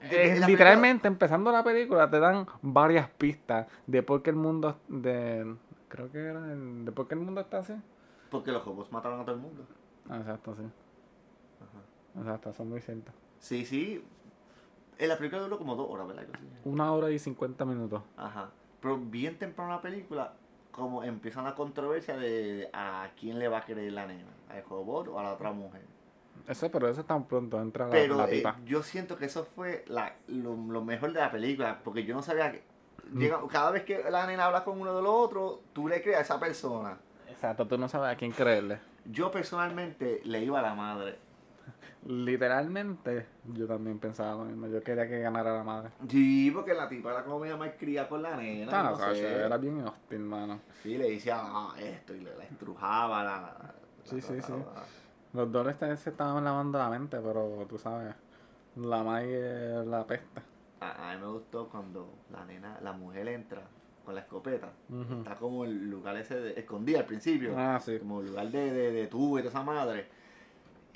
Eh, 0.00 0.38
literalmente, 0.46 1.08
empezando 1.08 1.50
la 1.50 1.64
película, 1.64 2.10
te 2.10 2.18
dan 2.20 2.46
varias 2.60 3.08
pistas 3.08 3.66
de 3.86 4.02
por 4.02 4.22
qué 4.22 4.30
el 4.30 4.36
mundo. 4.36 4.78
de 4.88 5.56
Creo 5.88 6.10
que 6.10 6.18
era. 6.18 6.52
el- 6.52 6.84
de 6.84 6.92
por 6.92 7.08
qué 7.08 7.14
el 7.14 7.20
mundo 7.20 7.40
está 7.40 7.58
así. 7.58 7.74
porque 8.30 8.52
los 8.52 8.64
robots 8.64 8.90
mataron 8.92 9.20
a 9.20 9.24
todo 9.24 9.34
el 9.36 9.40
mundo. 9.40 9.64
Ah, 10.10 10.18
exacto, 10.18 10.54
sí. 10.56 10.62
Ajá. 11.60 12.20
Exacto, 12.20 12.52
son 12.52 12.68
muy 12.68 12.80
ciertos. 12.82 13.14
Sí, 13.38 13.64
sí. 13.64 14.04
En 14.98 15.08
la 15.08 15.16
película 15.16 15.40
duró 15.42 15.56
como 15.58 15.74
dos 15.76 15.86
horas, 15.88 16.06
¿verdad? 16.08 16.24
Una 16.64 16.92
hora 16.92 17.10
y 17.10 17.18
cincuenta 17.18 17.64
minutos. 17.64 18.02
Ajá. 18.16 18.50
Pero 18.84 18.98
bien 18.98 19.38
temprano 19.38 19.70
en 19.70 19.76
la 19.76 19.80
película, 19.82 20.32
como 20.70 21.02
empieza 21.02 21.40
una 21.40 21.54
controversia 21.54 22.18
de 22.18 22.68
a 22.74 23.08
quién 23.18 23.38
le 23.38 23.48
va 23.48 23.58
a 23.58 23.64
creer 23.64 23.90
la 23.94 24.04
nena, 24.06 24.28
al 24.50 24.62
robot 24.68 25.08
o 25.08 25.18
a 25.18 25.22
la 25.22 25.32
otra 25.32 25.52
mujer. 25.52 25.80
Eso, 26.46 26.70
pero 26.70 26.86
eso 26.90 27.02
tan 27.02 27.24
pronto 27.24 27.58
entra 27.62 27.86
la, 27.86 27.92
Pero 27.92 28.14
la 28.16 28.26
eh, 28.26 28.32
tipa. 28.36 28.56
yo 28.66 28.82
siento 28.82 29.16
que 29.16 29.24
eso 29.24 29.46
fue 29.56 29.86
la, 29.88 30.12
lo, 30.26 30.54
lo 30.54 30.84
mejor 30.84 31.14
de 31.14 31.20
la 31.20 31.30
película, 31.30 31.80
porque 31.82 32.04
yo 32.04 32.14
no 32.14 32.20
sabía 32.22 32.52
que... 32.52 32.62
Mm. 33.10 33.18
llega- 33.20 33.40
cada 33.50 33.70
vez 33.70 33.84
que 33.84 34.04
la 34.10 34.26
nena 34.26 34.44
habla 34.44 34.64
con 34.64 34.78
uno 34.78 34.94
de 34.94 35.00
los 35.00 35.12
otros, 35.14 35.60
tú 35.72 35.88
le 35.88 36.02
crees 36.02 36.18
a 36.18 36.20
esa 36.20 36.38
persona. 36.38 36.98
Exacto, 37.30 37.66
tú 37.66 37.78
no 37.78 37.88
sabes 37.88 38.12
a 38.12 38.16
quién 38.18 38.32
creerle. 38.32 38.80
Yo 39.06 39.30
personalmente 39.30 40.20
le 40.24 40.40
iba 40.44 40.58
a 40.58 40.62
la 40.62 40.74
madre. 40.74 41.16
Literalmente, 42.06 43.26
yo 43.54 43.66
también 43.66 43.98
pensaba 43.98 44.32
lo 44.36 44.44
mismo. 44.44 44.66
Yo 44.66 44.82
quería 44.82 45.08
que 45.08 45.20
ganara 45.20 45.54
la 45.56 45.64
madre. 45.64 45.90
Sí, 46.08 46.50
porque 46.50 46.74
la 46.74 46.88
tipa 46.88 47.12
era 47.12 47.24
como 47.24 47.38
medio 47.38 47.56
más 47.56 47.70
cría 47.78 48.08
con 48.08 48.22
la 48.22 48.36
nena. 48.36 48.70
Ah, 48.78 48.90
no 48.90 48.96
sé. 49.14 49.44
era 49.44 49.56
bien 49.56 49.80
hostil, 49.82 50.20
mano. 50.20 50.60
Sí, 50.82 50.98
le 50.98 51.10
decía 51.10 51.36
ah, 51.40 51.74
esto 51.78 52.14
y 52.14 52.20
le 52.20 52.36
la 52.36 52.44
estrujaba, 52.44 53.24
la... 53.24 53.40
la- 53.40 53.74
Sí, 54.04 54.20
sí, 54.20 54.34
sí. 54.42 54.52
Los 55.32 55.50
dos 55.50 55.66
se 55.78 56.10
estaban 56.10 56.44
lavando 56.44 56.78
la 56.78 56.90
mente, 56.90 57.18
pero 57.20 57.66
tú 57.68 57.78
sabes, 57.78 58.14
la 58.76 59.22
es 59.22 59.86
la 59.86 60.06
pesta. 60.06 60.42
A, 60.80 61.10
a 61.10 61.14
mí 61.16 61.22
me 61.22 61.28
gustó 61.32 61.68
cuando 61.70 62.06
la 62.30 62.44
nena, 62.44 62.78
la 62.82 62.92
mujer 62.92 63.28
entra 63.28 63.62
con 64.04 64.14
la 64.14 64.20
escopeta. 64.20 64.68
Está 65.18 65.36
como 65.36 65.64
el 65.64 65.90
lugar 65.90 66.16
ese 66.18 66.38
de, 66.38 66.60
escondida 66.60 67.00
al 67.00 67.06
principio. 67.06 67.54
Ah, 67.56 67.80
sí. 67.82 67.98
Como 67.98 68.20
el 68.20 68.26
lugar 68.26 68.50
de, 68.50 68.72
de, 68.72 68.92
de 68.92 69.06
tubo 69.06 69.38
y 69.38 69.42
de 69.42 69.48
esa 69.48 69.62
madre. 69.62 70.06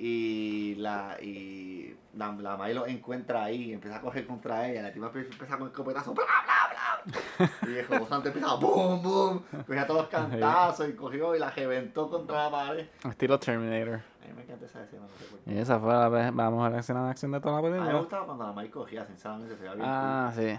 Y 0.01 0.77
la 0.77 1.17
y 1.21 1.97
la, 2.15 2.31
la 2.33 2.57
May 2.57 2.73
lo 2.73 2.87
encuentra 2.87 3.43
ahí, 3.45 3.73
empieza 3.73 3.97
a 3.97 4.01
coger 4.01 4.27
contra 4.29 4.69
ella, 4.69 4.83
la 4.83 4.93
tipa 4.93 5.11
empieza 5.13 5.55
con 5.57 5.63
el 5.67 5.73
escopetazo, 5.73 6.15
bla 6.15 6.25
bla 6.45 7.11
bla. 7.35 7.51
Y 7.69 7.79
el 7.79 7.87
Jobosante 7.89 8.29
empieza 8.29 8.55
boom 8.55 9.03
boom, 9.03 9.43
cogía 9.67 9.87
todos 9.89 10.03
los 10.03 10.09
cantazos 10.09 10.89
y 10.89 10.93
cogió 10.93 11.35
y 11.35 11.41
la 11.41 11.51
reventó 11.51 12.09
contra 12.09 12.45
la 12.45 12.51
pared. 12.51 12.87
Estilo 13.09 13.41
Terminator. 13.41 13.95
A 13.97 14.27
mí 14.29 14.33
me 14.37 14.43
encanta 14.43 14.67
esa 14.67 14.85
escena, 14.85 15.03
no 15.03 15.09
sé. 15.19 15.53
Y 15.53 15.59
esa 15.59 15.81
fue 15.81 15.93
la, 15.93 16.09
ve- 16.09 16.31
la 16.33 16.51
mejor 16.51 16.75
escena 16.77 17.05
de 17.05 17.11
acción 17.11 17.33
de 17.33 17.41
toda 17.41 17.55
la 17.55 17.59
A 17.59 17.63
mí 17.63 17.69
me 17.71 17.77
película. 17.79 17.99
gustaba 17.99 18.27
cuando 18.27 18.45
la 18.47 18.53
May 18.53 18.69
cogía, 18.69 19.05
sinceramente, 19.05 19.57
se 19.57 19.61
veía 19.63 19.75
bien 19.75 19.87
Ah, 19.89 20.33
sí. 20.37 20.59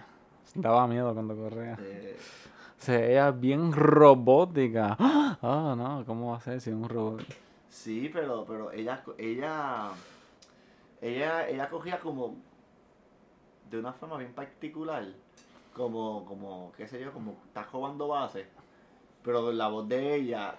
Daba 0.55 0.85
miedo 0.87 1.13
cuando 1.13 1.33
corría. 1.35 1.77
Eh, 1.79 2.17
Se 2.77 2.97
veía 2.97 3.31
bien 3.31 3.71
robótica. 3.71 4.97
Ah, 5.41 5.75
no, 5.77 6.03
¿cómo 6.05 6.31
va 6.31 6.37
a 6.37 6.41
ser 6.41 6.59
si 6.59 6.69
es 6.71 6.75
un 6.75 6.89
robot? 6.89 7.21
Sí, 7.69 8.09
pero, 8.11 8.45
pero 8.45 8.71
ella, 8.71 9.03
ella, 9.17 9.91
ella, 11.01 11.47
ella 11.47 11.69
cogía 11.69 11.99
como 11.99 12.35
de 13.69 13.79
una 13.79 13.93
forma 13.93 14.17
bien 14.17 14.33
particular, 14.33 15.05
como, 15.73 16.25
como, 16.25 16.71
qué 16.75 16.87
sé 16.87 16.99
yo, 16.99 17.13
como 17.13 17.37
está 17.45 17.63
robando 17.63 18.07
base, 18.07 18.47
pero 19.23 19.51
la 19.51 19.67
voz 19.67 19.87
de 19.87 20.15
ella 20.15 20.55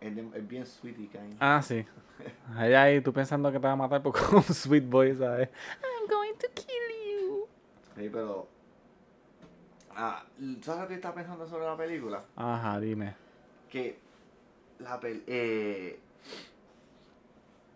es, 0.00 0.14
de- 0.14 0.30
es 0.38 0.46
bien 0.48 0.66
sweet 0.66 0.98
y 0.98 1.06
kind. 1.08 1.36
Ah, 1.40 1.62
sí. 1.62 1.84
Ella 2.58 2.82
ahí, 2.82 3.00
tú 3.00 3.12
pensando 3.12 3.50
que 3.50 3.58
te 3.58 3.66
va 3.66 3.72
a 3.72 3.76
matar 3.76 4.02
por 4.02 4.12
con 4.28 4.36
un 4.36 4.42
sweet 4.44 4.84
voice, 4.88 5.18
¿sabes? 5.18 5.48
I'm 5.82 6.06
going 6.08 6.34
to 6.38 6.46
kill 6.54 6.66
you. 7.18 7.48
Sí, 7.96 8.10
pero, 8.12 8.46
ah, 9.96 10.24
¿sabes 10.60 10.82
lo 10.82 10.88
que 10.88 10.94
estaba 10.94 11.14
pensando 11.14 11.46
sobre 11.48 11.64
la 11.64 11.76
película? 11.76 12.22
Ajá, 12.36 12.78
dime. 12.78 13.14
que 13.70 13.98
la 14.80 15.00
pel- 15.00 15.22
eh, 15.26 15.98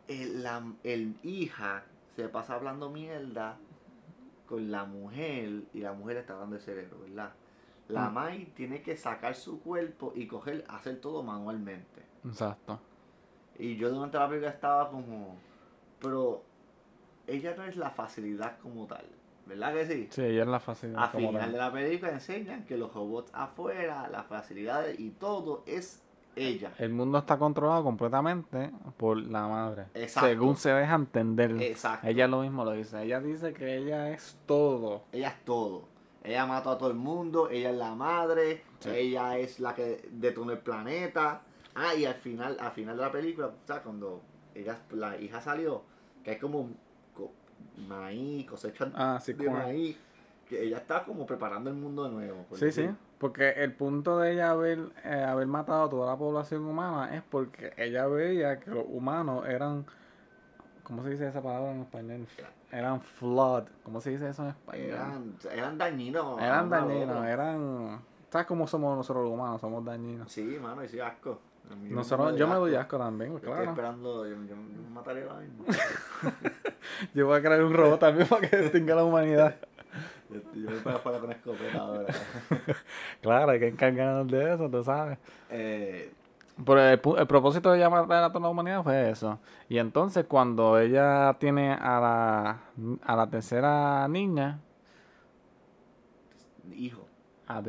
el, 0.08 0.42
la 0.42 0.62
el 0.82 1.14
hija 1.22 1.84
se 2.16 2.28
pasa 2.28 2.54
hablando 2.54 2.90
mierda 2.90 3.56
con 4.46 4.70
la 4.70 4.84
mujer 4.84 5.62
y 5.72 5.80
la 5.80 5.92
mujer 5.92 6.18
está 6.18 6.34
dando 6.34 6.56
el 6.56 6.62
cerebro, 6.62 6.98
¿verdad? 7.00 7.32
La 7.88 8.08
Mm. 8.10 8.14
Mai 8.14 8.44
tiene 8.54 8.82
que 8.82 8.96
sacar 8.96 9.34
su 9.34 9.60
cuerpo 9.60 10.12
y 10.14 10.26
coger, 10.26 10.64
hacer 10.68 11.00
todo 11.00 11.22
manualmente. 11.22 12.02
Exacto. 12.24 12.78
Y 13.58 13.76
yo 13.76 13.90
durante 13.90 14.18
la 14.18 14.28
película 14.28 14.50
estaba 14.50 14.90
como, 14.90 15.36
pero 16.00 16.42
ella 17.26 17.54
no 17.56 17.64
es 17.64 17.76
la 17.76 17.90
facilidad 17.90 18.58
como 18.60 18.86
tal, 18.86 19.06
¿verdad 19.46 19.74
que 19.74 19.86
sí? 19.86 20.08
Sí, 20.10 20.22
ella 20.22 20.42
es 20.42 20.48
la 20.48 20.60
facilidad. 20.60 21.04
A 21.04 21.10
como 21.12 21.28
final 21.28 21.42
tal. 21.42 21.52
de 21.52 21.58
la 21.58 21.72
película 21.72 22.12
enseñan 22.12 22.64
que 22.64 22.76
los 22.76 22.92
robots 22.92 23.30
afuera, 23.34 24.08
las 24.08 24.26
facilidades 24.26 24.98
y 25.00 25.10
todo 25.10 25.62
es 25.66 26.02
ella. 26.36 26.72
El 26.78 26.92
mundo 26.92 27.18
está 27.18 27.38
controlado 27.38 27.82
completamente 27.84 28.70
por 28.96 29.16
la 29.16 29.46
madre. 29.48 29.84
Exacto. 29.94 30.28
Según 30.28 30.56
se 30.56 30.70
deja 30.70 30.94
entender. 30.94 31.60
Exacto. 31.62 32.06
Ella 32.06 32.26
lo 32.28 32.40
mismo 32.42 32.64
lo 32.64 32.72
dice. 32.72 33.02
Ella 33.02 33.20
dice 33.20 33.52
que 33.52 33.76
ella 33.76 34.10
es 34.10 34.36
todo. 34.46 35.04
Ella 35.12 35.28
es 35.28 35.44
todo. 35.44 35.84
Ella 36.22 36.46
mató 36.46 36.70
a 36.70 36.78
todo 36.78 36.88
el 36.88 36.96
mundo, 36.96 37.50
ella 37.50 37.70
es 37.70 37.76
la 37.76 37.94
madre, 37.94 38.62
Sí. 38.78 38.88
ella 38.90 39.36
es 39.36 39.60
la 39.60 39.74
que 39.74 40.08
detonó 40.10 40.52
el 40.52 40.58
planeta. 40.58 41.42
Ah, 41.74 41.94
y 41.94 42.06
al 42.06 42.14
final, 42.14 42.56
al 42.60 42.72
final 42.72 42.96
de 42.96 43.02
la 43.02 43.12
película, 43.12 43.50
¿sabes? 43.66 43.82
Cuando 43.82 44.22
ella, 44.54 44.78
la 44.92 45.18
hija 45.20 45.40
salió, 45.42 45.82
que 46.22 46.32
es 46.32 46.38
como 46.40 46.60
un 46.60 46.76
co- 47.14 47.32
maíz, 47.88 48.46
cosecha 48.46 48.90
Ah, 48.94 49.18
sí, 49.20 49.32
de 49.34 49.44
corn. 49.44 49.58
maíz, 49.58 49.96
que 50.48 50.62
ella 50.62 50.78
está 50.78 51.04
como 51.04 51.26
preparando 51.26 51.68
el 51.70 51.76
mundo 51.76 52.04
de 52.04 52.10
nuevo. 52.10 52.46
Sí, 52.54 52.70
sí. 52.72 52.88
Porque 53.24 53.52
el 53.52 53.72
punto 53.72 54.18
de 54.18 54.34
ella 54.34 54.50
haber, 54.50 54.80
eh, 55.02 55.24
haber 55.26 55.46
matado 55.46 55.84
a 55.84 55.88
toda 55.88 56.10
la 56.12 56.18
población 56.18 56.66
humana 56.66 57.16
es 57.16 57.22
porque 57.22 57.72
ella 57.78 58.06
veía 58.06 58.60
que 58.60 58.70
los 58.70 58.84
humanos 58.86 59.46
eran. 59.48 59.86
¿Cómo 60.82 61.02
se 61.02 61.08
dice 61.08 61.28
esa 61.28 61.40
palabra 61.40 61.70
en 61.72 61.80
español? 61.80 62.26
Eran 62.70 63.00
flawed. 63.00 63.64
¿Cómo 63.82 64.02
se 64.02 64.10
dice 64.10 64.28
eso 64.28 64.42
en 64.42 64.50
español? 64.50 64.88
Eran, 64.90 65.36
eran 65.50 65.78
dañinos. 65.78 66.38
Eran 66.38 66.68
dañinos, 66.68 67.24
eran. 67.24 68.02
¿Sabes 68.28 68.46
cómo 68.46 68.66
somos 68.66 68.94
nosotros 68.94 69.24
los 69.24 69.32
humanos? 69.32 69.58
Somos 69.58 69.82
dañinos. 69.82 70.30
Sí, 70.30 70.58
mano, 70.60 70.84
y 70.84 70.88
sí, 70.90 71.00
asco. 71.00 71.40
Nosotros, 71.88 72.36
yo 72.36 72.46
me 72.46 72.56
doy 72.56 72.74
asco 72.74 72.98
también, 72.98 73.32
Yo 73.32 73.40
claro. 73.40 73.54
Estoy 73.54 73.68
esperando, 73.70 74.26
yo, 74.26 74.34
yo- 74.44 74.54
me 74.54 74.90
mataría 74.90 75.22
ahora 75.24 75.38
mismo. 75.40 75.64
Yo 77.14 77.26
voy 77.26 77.38
a 77.38 77.40
crear 77.40 77.64
un 77.64 77.72
robot 77.72 77.98
también 77.98 78.28
para 78.28 78.46
que 78.46 78.56
extinga 78.60 78.94
la 78.94 79.04
humanidad. 79.04 79.56
Yo, 80.54 80.70
voy 80.70 80.80
para 80.80 80.96
afuera 80.96 81.18
con 81.20 81.32
escopeta 81.32 81.78
ahora. 81.78 82.06
Claro, 83.20 83.50
hay 83.52 83.58
que 83.60 83.68
encargarnos 83.68 84.28
de 84.28 84.54
eso, 84.54 84.68
tú 84.70 84.82
sabes. 84.84 85.18
Eh, 85.50 86.12
Pero 86.64 86.80
el, 86.80 87.26
propósito 87.26 87.72
de 87.72 87.78
llamar 87.78 88.04
a 88.12 88.28
toda 88.28 88.40
la 88.40 88.48
humanidad 88.48 88.82
fue 88.82 89.10
eso. 89.10 89.38
Y 89.68 89.78
entonces 89.78 90.24
cuando 90.26 90.78
ella 90.78 91.36
tiene 91.38 91.72
a 91.72 92.00
la, 92.00 92.60
a 93.04 93.16
la 93.16 93.26
tercera 93.30 94.06
niña, 94.08 94.60
hijo. 96.72 97.06
a, 97.46 97.60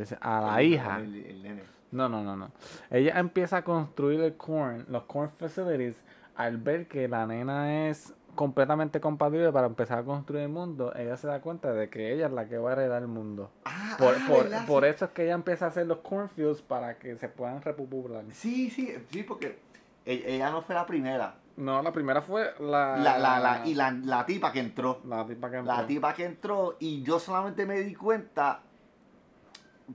la 0.41 0.62
El- 0.62 0.72
hija, 0.74 1.00
El, 1.00 1.15
el 1.25 1.43
nene. 1.43 1.63
no, 1.91 2.10
no, 2.10 2.24
no, 2.24 2.36
no. 2.36 2.51
Ella 2.89 3.19
empieza 3.19 3.57
a 3.57 3.63
construir 3.63 4.22
el 4.22 4.36
corn, 4.36 4.86
los 4.89 5.03
corn 5.03 5.31
facilities, 5.38 6.03
al 6.36 6.57
ver 6.57 6.88
que 6.88 7.07
la 7.07 7.25
nena 7.25 7.88
es 7.89 8.13
completamente 8.35 8.99
compatible 9.01 9.51
para 9.51 9.67
empezar 9.67 9.99
a 9.99 10.03
construir 10.03 10.43
el 10.43 10.49
mundo, 10.49 10.93
ella 10.95 11.17
se 11.17 11.27
da 11.27 11.41
cuenta 11.41 11.73
de 11.73 11.89
que 11.89 12.13
ella 12.13 12.27
es 12.27 12.31
la 12.33 12.47
que 12.47 12.57
va 12.57 12.69
a 12.69 12.73
heredar 12.73 13.01
el 13.01 13.07
mundo. 13.07 13.49
Ah, 13.65 13.95
Por, 13.97 14.15
ah, 14.15 14.25
por, 14.27 14.65
por 14.67 14.85
eso 14.85 15.05
es 15.05 15.11
que 15.11 15.23
ella 15.23 15.33
empieza 15.33 15.65
a 15.65 15.67
hacer 15.69 15.87
los 15.87 15.99
cornfields 15.99 16.61
para 16.61 16.97
que 16.97 17.15
se 17.17 17.29
puedan 17.29 17.61
repoblar. 17.61 18.23
Sí, 18.31 18.69
sí, 18.69 18.93
sí, 19.09 19.23
porque 19.23 19.57
ella, 20.05 20.27
ella 20.27 20.51
no 20.51 20.61
fue 20.61 20.75
la 20.75 20.85
primera. 20.85 21.35
No, 21.57 21.81
la 21.81 21.93
primera 21.93 22.21
fue 22.21 22.53
la... 22.59 22.97
La, 22.97 23.17
la, 23.17 23.39
la, 23.39 23.61
y 23.65 23.73
la, 23.75 23.89
la 23.91 24.25
tipa 24.25 24.51
que 24.51 24.59
entró. 24.59 24.99
La 25.07 25.25
tipa 25.25 25.49
que 25.49 25.61
La 25.63 25.71
entró. 25.73 25.85
tipa 25.87 26.13
que 26.13 26.25
entró 26.25 26.75
y 26.79 27.01
yo 27.01 27.17
solamente 27.17 27.65
me 27.65 27.79
di 27.79 27.95
cuenta 27.95 28.59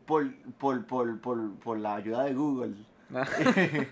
por, 0.07 0.25
por, 0.59 0.87
por, 0.87 1.21
por, 1.21 1.55
por 1.57 1.79
la 1.79 1.97
ayuda 1.97 2.25
de 2.25 2.33
Google. 2.35 2.75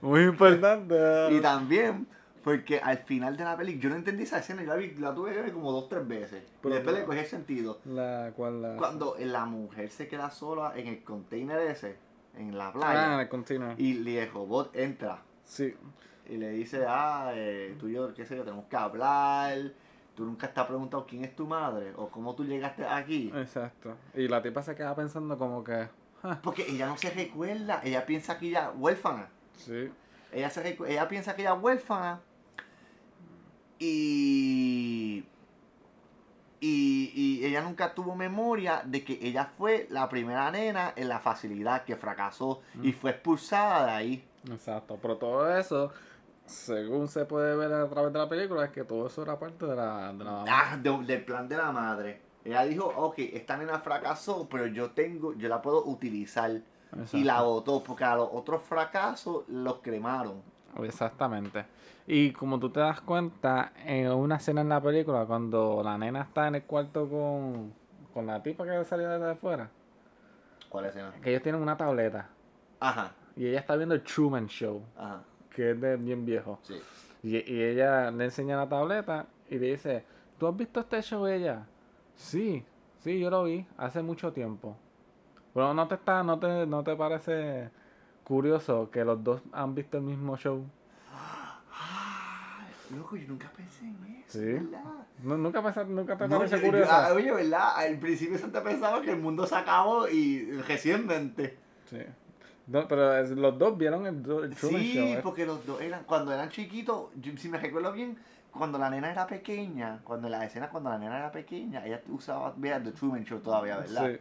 Muy 0.00 0.22
importante. 0.24 0.94
Y 1.32 1.40
también 1.40 2.06
porque 2.44 2.78
al 2.78 2.98
final 2.98 3.36
de 3.36 3.44
la 3.44 3.56
película 3.56 3.82
yo 3.84 3.88
no 3.90 3.96
entendí 3.96 4.22
esa 4.24 4.38
escena 4.38 4.62
y 4.62 4.66
la, 4.66 4.76
vi- 4.76 4.94
la 4.96 5.14
tuve 5.14 5.32
que 5.32 5.40
ver 5.42 5.52
como 5.52 5.72
dos 5.72 5.88
tres 5.88 6.06
veces. 6.06 6.44
Pero 6.60 6.74
y 6.74 6.78
después 6.78 6.96
le 6.98 7.04
cogí 7.04 7.18
el 7.18 7.26
sentido. 7.26 7.78
La 7.86 8.32
cual 8.36 8.60
la... 8.62 8.76
Cuando 8.76 9.16
la 9.18 9.44
mujer 9.46 9.90
se 9.90 10.06
queda 10.08 10.30
sola 10.30 10.72
en 10.76 10.86
el 10.88 11.02
container 11.02 11.58
ese, 11.60 11.96
en 12.36 12.56
la 12.56 12.68
Ah, 12.68 12.72
playa, 12.72 13.20
el 13.22 13.28
continuo. 13.28 13.74
y 13.78 14.16
el 14.18 14.30
robot 14.30 14.76
entra 14.76 15.22
Sí. 15.44 15.74
y 16.28 16.36
le 16.36 16.50
dice, 16.50 16.84
ah, 16.86 17.32
eh, 17.34 17.74
tú 17.80 17.88
y 17.88 17.92
yo, 17.94 18.12
qué 18.14 18.24
sé 18.26 18.36
yo, 18.36 18.44
tenemos 18.44 18.66
que 18.66 18.76
hablar. 18.76 19.58
Tú 20.14 20.24
nunca 20.24 20.52
te 20.52 20.60
has 20.60 20.66
preguntado 20.66 21.06
quién 21.06 21.24
es 21.24 21.34
tu 21.34 21.46
madre 21.46 21.92
o 21.96 22.08
cómo 22.08 22.34
tú 22.36 22.44
llegaste 22.44 22.84
aquí. 22.86 23.32
Exacto. 23.34 23.94
Y 24.14 24.28
la 24.28 24.40
tipa 24.42 24.62
se 24.62 24.74
queda 24.76 24.94
pensando 24.94 25.36
como 25.36 25.64
que... 25.64 25.88
"Ah, 26.22 26.38
Porque 26.42 26.64
ella 26.70 26.86
no 26.86 26.96
se 26.96 27.10
recuerda, 27.10 27.80
ella 27.82 28.06
piensa 28.06 28.38
que 28.38 28.46
ella 28.48 28.70
es 28.72 28.78
huérfana. 28.80 29.28
sí. 29.56 29.90
Ella, 30.32 30.50
se 30.50 30.64
recu- 30.64 30.88
ella 30.88 31.06
piensa 31.06 31.36
que 31.36 31.42
ella 31.42 31.54
es 31.54 31.62
huérfana 31.62 32.20
y, 33.78 35.24
y, 36.60 37.12
y 37.14 37.44
ella 37.44 37.62
nunca 37.62 37.94
tuvo 37.94 38.14
memoria 38.14 38.82
de 38.84 39.04
que 39.04 39.18
ella 39.22 39.50
fue 39.58 39.86
la 39.90 40.08
primera 40.08 40.50
nena 40.50 40.92
en 40.96 41.08
la 41.08 41.20
facilidad 41.20 41.84
que 41.84 41.96
fracasó 41.96 42.60
y 42.82 42.92
fue 42.92 43.10
expulsada 43.12 43.86
de 43.86 43.92
ahí. 43.92 44.24
Exacto. 44.50 44.98
Pero 45.00 45.16
todo 45.16 45.56
eso, 45.56 45.90
según 46.46 47.08
se 47.08 47.24
puede 47.24 47.56
ver 47.56 47.72
a 47.72 47.88
través 47.88 48.12
de 48.12 48.18
la 48.18 48.28
película, 48.28 48.64
es 48.64 48.70
que 48.70 48.84
todo 48.84 49.06
eso 49.06 49.22
era 49.22 49.38
parte 49.38 49.66
de 49.66 49.76
la... 49.76 50.12
De 50.12 50.24
la 50.24 50.44
Ah, 50.48 50.76
de- 50.76 51.04
del 51.04 51.24
plan 51.24 51.48
de 51.48 51.56
la 51.56 51.70
madre. 51.72 52.20
Ella 52.44 52.64
dijo, 52.64 52.86
ok, 52.86 53.14
esta 53.18 53.56
nena 53.56 53.78
fracasó, 53.80 54.46
pero 54.50 54.66
yo 54.66 54.90
tengo, 54.90 55.32
yo 55.34 55.48
la 55.48 55.62
puedo 55.62 55.84
utilizar. 55.86 56.50
Exacto. 56.92 57.16
Y 57.16 57.24
la 57.24 57.40
votó, 57.42 57.82
porque 57.82 58.04
a 58.04 58.14
los 58.16 58.28
otros 58.32 58.62
fracasos 58.62 59.44
los 59.48 59.78
cremaron. 59.80 60.42
Exactamente. 60.82 61.64
Y 62.06 62.32
como 62.32 62.58
tú 62.58 62.70
te 62.70 62.80
das 62.80 63.00
cuenta, 63.00 63.72
en 63.84 64.10
una 64.10 64.36
escena 64.36 64.60
en 64.60 64.68
la 64.68 64.80
película, 64.80 65.24
cuando 65.26 65.82
la 65.82 65.96
nena 65.96 66.22
está 66.22 66.48
en 66.48 66.56
el 66.56 66.64
cuarto 66.64 67.08
con, 67.08 67.72
con 68.12 68.26
la 68.26 68.42
tipa 68.42 68.64
que 68.64 68.84
salió 68.84 69.08
de 69.18 69.30
afuera, 69.30 69.70
¿Cuál 70.68 70.86
escena? 70.86 71.12
que 71.22 71.30
ellos 71.30 71.42
tienen 71.42 71.62
una 71.62 71.76
tableta 71.76 72.28
Ajá, 72.80 73.12
y 73.36 73.46
ella 73.46 73.60
está 73.60 73.76
viendo 73.76 73.94
el 73.94 74.02
Truman 74.02 74.46
Show, 74.48 74.82
ajá, 74.96 75.22
que 75.50 75.70
es 75.70 75.80
de 75.80 75.96
bien 75.96 76.24
viejo. 76.26 76.58
sí. 76.62 76.80
Y, 77.22 77.36
y 77.50 77.62
ella 77.62 78.10
le 78.10 78.24
enseña 78.24 78.54
la 78.56 78.68
tableta 78.68 79.24
y 79.48 79.58
le 79.58 79.68
dice, 79.68 80.04
¿tú 80.38 80.46
has 80.46 80.54
visto 80.54 80.80
este 80.80 81.00
show 81.00 81.26
ella? 81.26 81.64
Sí, 82.16 82.62
sí, 82.98 83.18
yo 83.18 83.30
lo 83.30 83.44
vi 83.44 83.66
hace 83.78 84.02
mucho 84.02 84.30
tiempo. 84.34 84.76
Pero 85.54 85.72
no 85.72 85.88
te 85.88 85.94
está, 85.94 86.22
no 86.22 86.38
te, 86.38 86.66
no 86.66 86.84
te 86.84 86.94
parece 86.96 87.70
curioso 88.24 88.90
que 88.90 89.04
los 89.04 89.22
dos 89.22 89.40
han 89.52 89.74
visto 89.74 89.98
el 89.98 90.02
mismo 90.04 90.36
show. 90.36 90.64
Loco, 92.96 93.16
yo 93.16 93.26
nunca 93.28 93.50
pensé 93.56 93.84
en 93.86 94.22
eso, 94.24 94.38
Sí. 94.38 94.44
¿verdad? 94.44 94.84
No, 95.22 95.36
nunca, 95.38 95.62
pasa- 95.62 95.84
nunca 95.84 96.16
te 96.16 96.28
No, 96.28 96.36
parece 96.38 96.60
yo- 96.60 96.66
curioso. 96.66 96.90
ah, 96.92 97.08
oye, 97.14 97.32
¿verdad? 97.32 97.76
Al 97.76 97.98
principio 97.98 98.36
siempre 98.38 98.60
pensaba 98.60 99.00
que 99.00 99.10
el 99.10 99.18
mundo 99.20 99.46
se 99.46 99.54
acabó 99.56 100.06
y 100.08 100.50
recientemente. 100.62 101.56
Sí. 101.90 101.98
No, 102.66 102.86
pero 102.86 103.16
es- 103.16 103.30
los 103.30 103.58
dos 103.58 103.76
vieron 103.76 104.06
el, 104.06 104.16
el 104.16 104.22
Truman 104.54 104.80
Sí, 104.82 104.94
Show. 104.94 105.06
¿eh? 105.08 105.20
porque 105.22 105.46
los 105.46 105.64
dos 105.66 105.80
eran, 105.80 106.04
cuando 106.04 106.32
eran 106.32 106.50
chiquitos, 106.50 107.08
yo- 107.20 107.36
si 107.36 107.48
me 107.48 107.58
recuerdo 107.58 107.90
bien, 107.92 108.16
cuando 108.52 108.78
la 108.78 108.90
nena 108.90 109.10
era 109.10 109.26
pequeña, 109.26 110.00
cuando 110.04 110.28
la 110.28 110.44
escena 110.44 110.68
cuando 110.68 110.90
la 110.90 110.98
nena 110.98 111.18
era 111.18 111.32
pequeña, 111.32 111.84
ella 111.86 112.00
usaba, 112.08 112.52
vea, 112.56 112.80
The 112.82 112.92
Truman 112.92 113.24
Show 113.24 113.40
todavía, 113.40 113.78
¿verdad? 113.78 114.10
Sí. 114.12 114.18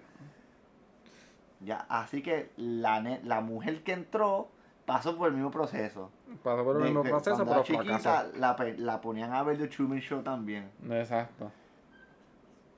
Ya, 1.63 1.85
así 1.89 2.21
que 2.21 2.51
la, 2.57 2.99
la 3.23 3.41
mujer 3.41 3.83
que 3.83 3.93
entró 3.93 4.49
pasó 4.85 5.17
por 5.17 5.29
el 5.29 5.33
mismo 5.35 5.51
proceso. 5.51 6.11
Pasó 6.43 6.63
por 6.63 6.77
el 6.77 6.83
mismo 6.83 7.03
proceso, 7.03 7.45
pero 7.45 7.63
chiquita, 7.63 8.27
la, 8.35 8.55
la 8.77 9.01
ponían 9.01 9.33
a 9.33 9.43
ver 9.43 9.57
The 9.57 9.67
Truman 9.67 9.99
Show 9.99 10.21
también. 10.21 10.69
Exacto. 10.89 11.51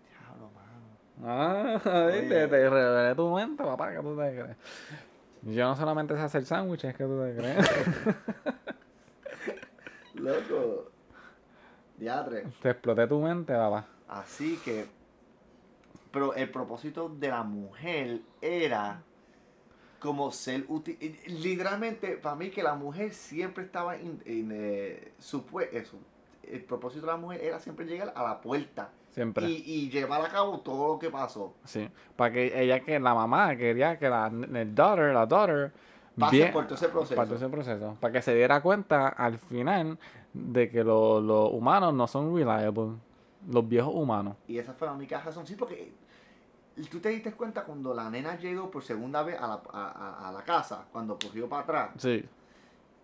Diablo, 0.10 0.52
mano. 0.54 1.82
Ah, 1.84 2.06
Oye. 2.08 2.22
viste, 2.22 2.48
te 2.48 2.70
revelé 2.70 3.16
tu 3.16 3.34
mente, 3.34 3.64
papá, 3.64 3.92
que 3.92 4.00
tú 4.00 4.16
te 4.16 4.36
crees. 4.36 4.58
Yo 5.42 5.68
no 5.68 5.76
solamente 5.76 6.16
sé 6.16 6.22
hacer 6.22 6.46
sándwiches, 6.46 6.96
que 6.96 7.04
tú 7.04 7.22
te 7.24 7.36
crees. 7.36 7.70
Loco. 10.16 10.92
Diatre. 11.98 12.46
te 12.62 12.70
exploté 12.72 13.08
tu 13.08 13.22
mente, 13.22 13.54
papá. 13.54 13.86
Así 14.08 14.60
que, 14.64 14.88
pero 16.16 16.34
el 16.34 16.50
propósito 16.50 17.10
de 17.10 17.28
la 17.28 17.44
mujer 17.44 18.22
era 18.42 19.02
como 20.00 20.32
ser 20.32 20.64
útil. 20.70 20.98
Literalmente, 21.28 22.16
para 22.18 22.36
mí 22.38 22.50
que 22.52 22.64
la 22.64 22.74
mujer 22.76 23.14
siempre 23.14 23.66
estaba 23.66 23.98
en, 23.98 24.22
eh, 24.26 25.12
supue- 25.20 25.68
eso. 25.74 25.98
El 26.42 26.64
propósito 26.64 27.06
de 27.06 27.12
la 27.12 27.18
mujer 27.18 27.42
era 27.44 27.60
siempre 27.60 27.86
llegar 27.86 28.14
a 28.16 28.24
la 28.24 28.40
puerta 28.40 28.92
Siempre. 29.12 29.50
y, 29.50 29.64
y 29.66 29.90
llevar 29.90 30.24
a 30.24 30.30
cabo 30.30 30.60
todo 30.62 30.94
lo 30.94 31.00
que 31.00 31.10
pasó. 31.10 31.54
Sí. 31.66 31.90
Para 32.16 32.32
que 32.34 32.62
ella, 32.64 32.80
que 32.80 32.98
la 32.98 33.14
mamá 33.14 33.58
quería 33.58 34.00
que 34.00 34.08
la 34.08 34.28
el 34.28 34.74
daughter, 34.74 35.14
la 35.14 35.26
daughter, 35.26 35.74
Pase 36.18 36.36
bien- 36.38 36.54
por 36.54 36.64
todo 36.66 36.76
ese 36.76 36.88
proceso. 36.88 37.16
para 37.16 37.28
todo 37.28 37.38
ese 37.38 37.50
proceso. 37.50 37.98
Para 38.00 38.14
que 38.14 38.22
se 38.22 38.34
diera 38.34 38.62
cuenta 38.62 39.10
al 39.10 39.38
final 39.38 39.98
de 40.34 40.70
que 40.70 40.82
lo- 40.82 41.20
los 41.20 41.52
humanos 41.52 41.94
no 41.94 42.08
son 42.08 42.34
reliable. 42.34 42.92
Los 43.48 43.68
viejos 43.68 43.94
humanos. 43.94 44.38
Y 44.48 44.58
esa 44.58 44.74
fue 44.74 44.88
la 44.88 44.94
única 44.94 45.20
razón. 45.22 45.46
Sí, 45.46 45.56
porque 45.56 45.94
tú 46.84 47.00
te 47.00 47.10
diste 47.10 47.32
cuenta 47.34 47.64
cuando 47.64 47.94
la 47.94 48.10
nena 48.10 48.38
llegó 48.38 48.70
por 48.70 48.84
segunda 48.84 49.24
vez 49.24 49.40
a 49.40 49.48
la, 49.48 49.62
a- 49.72 49.92
a- 50.24 50.30
a 50.30 50.32
la 50.32 50.44
casa, 50.44 50.86
cuando 50.92 51.18
cogió 51.18 51.48
para 51.48 51.64
atrás. 51.64 51.90
Sí. 51.98 52.26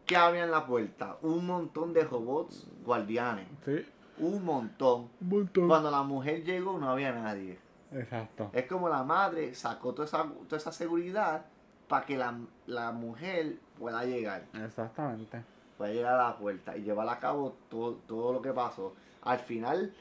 ¿Qué 0.06 0.16
había 0.18 0.44
en 0.44 0.52
la 0.52 0.66
puerta? 0.66 1.18
Un 1.22 1.46
montón 1.46 1.94
de 1.94 2.04
robots 2.04 2.68
guardianes. 2.84 3.48
Sí. 3.66 3.86
Un 4.18 4.44
montón. 4.44 5.10
Un 5.22 5.30
montón. 5.30 5.68
Cuando 5.68 5.90
la 5.90 6.04
mujer 6.04 6.44
llegó 6.44 6.78
no 6.78 6.90
había 6.90 7.12
nadie. 7.14 7.58
Exacto. 7.94 8.50
Es 8.54 8.66
como 8.68 8.90
la 8.90 9.04
madre 9.04 9.54
sacó 9.56 9.94
toda 9.94 10.06
esa, 10.06 10.24
toda 10.48 10.58
esa 10.58 10.72
seguridad 10.72 11.46
para 11.88 12.06
que 12.06 12.18
la, 12.18 12.38
la 12.68 12.92
mujer 12.92 13.58
pueda 13.80 14.04
llegar. 14.06 14.46
Exactamente. 14.54 15.44
Pueda 15.78 15.94
llegar 15.94 16.20
a 16.20 16.30
la 16.30 16.38
puerta 16.38 16.76
y 16.78 16.84
llevar 16.84 17.08
a 17.10 17.20
cabo 17.20 17.56
todo, 17.70 17.96
todo 18.08 18.34
lo 18.34 18.42
que 18.42 18.52
pasó. 18.54 18.94
Al 19.24 19.40
final, 19.40 19.94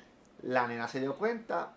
la 0.42 0.66
nena 0.66 0.86
se 0.88 1.00
dio 1.00 1.16
cuenta 1.16 1.72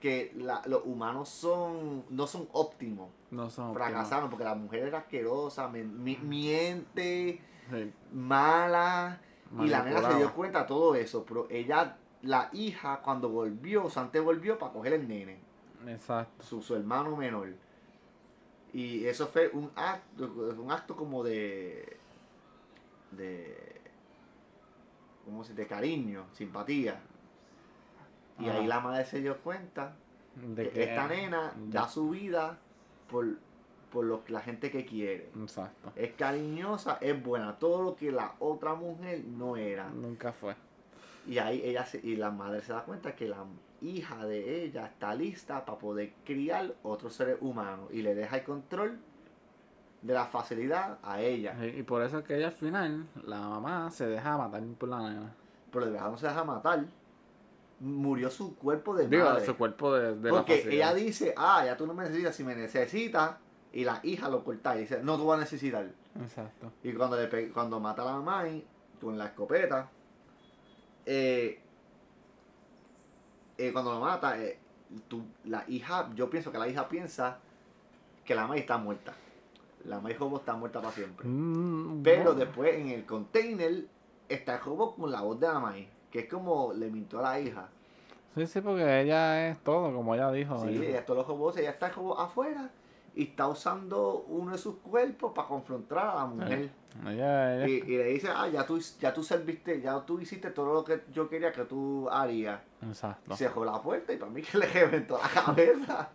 que 0.00 0.32
la- 0.36 0.62
los 0.66 0.82
humanos 0.86 1.28
son 1.28 2.04
no 2.08 2.26
son 2.26 2.48
óptimos. 2.52 3.10
No 3.30 3.50
son 3.50 3.74
Fracasaron 3.74 4.30
porque 4.30 4.44
la 4.44 4.54
mujer 4.54 4.84
era 4.84 4.98
asquerosa, 4.98 5.68
mi- 5.68 6.16
miente, 6.16 7.40
Sí. 7.70 7.92
mala. 8.12 9.20
Y 9.60 9.66
la 9.66 9.82
nena 9.82 10.00
se 10.10 10.16
dio 10.16 10.32
cuenta 10.32 10.60
de 10.62 10.64
todo 10.68 10.94
eso, 10.94 11.24
pero 11.26 11.46
ella, 11.50 11.96
la 12.22 12.48
hija, 12.52 13.00
cuando 13.02 13.28
volvió, 13.28 13.90
Sante 13.90 14.20
volvió 14.20 14.58
para 14.58 14.72
coger 14.72 14.92
el 14.94 15.08
nene, 15.08 15.38
Exacto. 15.88 16.44
su, 16.44 16.62
su 16.62 16.74
hermano 16.76 17.16
menor. 17.16 17.48
Y 18.72 19.04
eso 19.06 19.26
fue 19.26 19.48
un 19.52 19.70
acto, 19.74 20.32
un 20.56 20.70
acto 20.70 20.94
como 20.96 21.24
de, 21.24 21.96
de, 23.10 23.80
¿cómo 25.24 25.42
se 25.42 25.54
de 25.54 25.66
cariño, 25.66 26.26
simpatía. 26.32 27.00
Y 28.40 28.48
ahí 28.48 28.66
la 28.66 28.80
madre 28.80 29.04
se 29.04 29.20
dio 29.20 29.36
cuenta 29.38 29.94
De 30.36 30.64
que 30.64 30.70
que 30.70 30.82
esta 30.84 31.08
nena 31.08 31.52
da 31.68 31.88
su 31.88 32.10
vida 32.10 32.58
por, 33.10 33.26
por 33.92 34.04
lo, 34.04 34.22
la 34.28 34.40
gente 34.40 34.70
que 34.70 34.84
quiere. 34.84 35.30
Exacto. 35.40 35.92
Es 35.96 36.12
cariñosa, 36.12 36.98
es 37.00 37.22
buena, 37.22 37.58
todo 37.58 37.82
lo 37.82 37.96
que 37.96 38.10
la 38.12 38.34
otra 38.38 38.74
mujer 38.74 39.22
no 39.24 39.56
era. 39.56 39.88
Nunca 39.90 40.32
fue. 40.32 40.54
Y 41.26 41.38
ahí 41.38 41.60
ella 41.64 41.84
se- 41.84 42.00
y 42.02 42.16
la 42.16 42.30
madre 42.30 42.62
se 42.62 42.72
da 42.72 42.82
cuenta 42.84 43.14
que 43.14 43.28
la 43.28 43.44
hija 43.82 44.24
de 44.26 44.64
ella 44.64 44.86
está 44.86 45.14
lista 45.14 45.64
para 45.64 45.78
poder 45.78 46.12
criar 46.24 46.74
otros 46.82 47.14
seres 47.14 47.36
humanos 47.40 47.88
y 47.92 48.02
le 48.02 48.14
deja 48.14 48.36
el 48.38 48.44
control 48.44 48.98
de 50.02 50.14
la 50.14 50.24
facilidad 50.26 50.98
a 51.02 51.20
ella. 51.20 51.54
Y 51.66 51.82
por 51.82 52.02
eso 52.02 52.18
es 52.18 52.24
que 52.24 52.36
ella 52.36 52.46
al 52.46 52.52
final, 52.52 53.06
la 53.26 53.38
mamá 53.40 53.90
se 53.90 54.06
deja 54.06 54.38
matar 54.38 54.62
por 54.78 54.88
la 54.88 55.00
nena. 55.00 55.34
Pero 55.70 55.84
de 55.86 55.90
verdad 55.92 56.10
no 56.10 56.16
se 56.16 56.26
deja 56.26 56.42
matar. 56.44 56.84
Murió 57.80 58.30
su 58.30 58.54
cuerpo 58.56 58.94
de 58.94 59.08
Digo, 59.08 59.24
madre. 59.24 59.44
su 59.46 59.56
cuerpo 59.56 59.94
de, 59.94 60.14
de 60.16 60.30
Porque 60.30 60.64
la 60.66 60.72
ella 60.72 60.94
dice, 60.94 61.32
ah, 61.36 61.64
ya 61.64 61.76
tú 61.76 61.86
no 61.86 61.94
me 61.94 62.04
necesitas, 62.04 62.36
si 62.36 62.44
me 62.44 62.54
necesitas, 62.54 63.36
y 63.72 63.84
la 63.84 64.00
hija 64.02 64.28
lo 64.28 64.44
corta 64.44 64.76
y 64.76 64.80
dice, 64.80 65.02
no, 65.02 65.16
tú 65.16 65.26
vas 65.26 65.38
a 65.38 65.40
necesitar. 65.40 65.88
Exacto. 66.20 66.70
Y 66.82 66.92
cuando, 66.92 67.16
le 67.16 67.50
cuando 67.50 67.80
mata 67.80 68.02
a 68.02 68.04
la 68.06 68.12
mamá 68.12 68.48
y- 68.48 68.66
con 69.00 69.16
la 69.16 69.26
escopeta, 69.26 69.88
eh, 71.06 71.60
eh, 73.58 73.72
cuando 73.72 73.94
la 73.94 74.00
mata, 74.00 74.38
eh, 74.42 74.58
tú- 75.08 75.24
la 75.44 75.64
hija, 75.68 76.10
yo 76.14 76.28
pienso 76.28 76.52
que 76.52 76.58
la 76.58 76.68
hija 76.68 76.88
piensa 76.88 77.38
que 78.24 78.34
la 78.34 78.46
madre 78.46 78.60
está 78.60 78.76
muerta. 78.78 79.14
La 79.84 80.00
madre 80.00 80.16
Jobo 80.16 80.36
está 80.38 80.54
muerta 80.54 80.80
para 80.80 80.92
siempre. 80.92 81.26
Mm, 81.26 82.02
Pero 82.02 82.24
bueno. 82.24 82.38
después 82.38 82.74
en 82.74 82.88
el 82.88 83.06
container 83.06 83.86
está 84.28 84.56
el 84.56 84.60
Jobo 84.60 84.94
con 84.94 85.10
la 85.10 85.22
voz 85.22 85.40
de 85.40 85.46
la 85.46 85.58
madre, 85.58 85.88
que 86.10 86.20
es 86.20 86.28
como 86.28 86.72
le 86.72 86.90
mintió 86.90 87.18
a 87.20 87.22
la 87.22 87.40
hija. 87.40 87.68
Sí, 88.34 88.46
sí, 88.46 88.60
porque 88.60 89.00
ella 89.02 89.48
es 89.48 89.58
todo, 89.58 89.92
como 89.92 90.14
ella 90.14 90.30
dijo. 90.30 90.58
Sí, 90.60 90.68
ella- 90.68 90.88
ella 90.88 91.04
todos 91.04 91.18
los 91.18 91.26
robots, 91.28 91.56
ella 91.58 91.70
está 91.70 91.88
robot 91.88 92.18
afuera 92.20 92.70
y 93.14 93.24
está 93.24 93.48
usando 93.48 94.24
uno 94.28 94.52
de 94.52 94.58
sus 94.58 94.76
cuerpos 94.76 95.32
para 95.34 95.48
confrontar 95.48 95.98
a 95.98 96.14
la 96.14 96.24
mujer. 96.26 96.70
ella, 97.06 97.56
ella- 97.56 97.68
Y, 97.68 97.72
y 97.72 97.96
le 97.98 98.04
dice, 98.04 98.28
ah, 98.34 98.48
ya 98.48 98.64
tú, 98.64 98.78
ya 99.00 99.12
tú 99.12 99.22
serviste, 99.24 99.80
ya 99.80 100.00
tú 100.06 100.20
hiciste 100.20 100.50
todo 100.50 100.72
lo 100.74 100.84
que 100.84 101.02
yo 101.12 101.28
quería 101.28 101.50
que 101.52 101.64
tú 101.64 102.08
harías. 102.10 102.60
Exacto. 102.82 103.36
Cerró 103.36 103.64
la 103.64 103.82
puerta 103.82 104.12
y 104.12 104.16
para 104.16 104.30
mí 104.30 104.42
que 104.42 104.58
le 104.58 104.66
reventó 104.66 105.18
la 105.18 105.28
cabeza. 105.28 106.10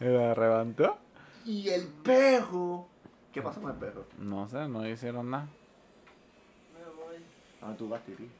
¿Y 0.00 0.04
la 0.04 0.34
levantó? 0.34 0.98
y 1.44 1.68
el 1.68 1.86
perro, 1.88 2.86
¿qué 3.32 3.42
pasó 3.42 3.60
con 3.60 3.72
el 3.72 3.76
perro? 3.76 4.04
No 4.18 4.48
sé, 4.48 4.66
no 4.68 4.88
hicieron 4.88 5.30
nada. 5.30 5.46
Me 6.72 6.84
voy, 6.94 7.16
¿A 7.60 7.66
dónde 7.66 7.78
tú 7.78 7.88
vas, 7.88 8.02
Titi? 8.04 8.30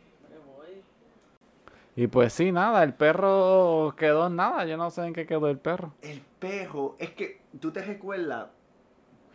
Y 1.96 2.09
pues 2.09 2.33
sí, 2.33 2.50
nada, 2.50 2.83
el 2.83 2.94
perro 2.94 3.94
quedó 3.96 4.26
en 4.26 4.37
nada. 4.37 4.64
Yo 4.64 4.76
no 4.76 4.90
sé 4.90 5.07
en 5.07 5.14
qué 5.14 5.26
quedó 5.26 5.48
el 5.48 5.59
perro. 5.59 5.94
El 6.02 6.20
perro, 6.38 6.96
es 6.98 7.11
que 7.11 7.40
tú 7.61 7.70
te 7.70 7.83
recuerdas 7.83 8.48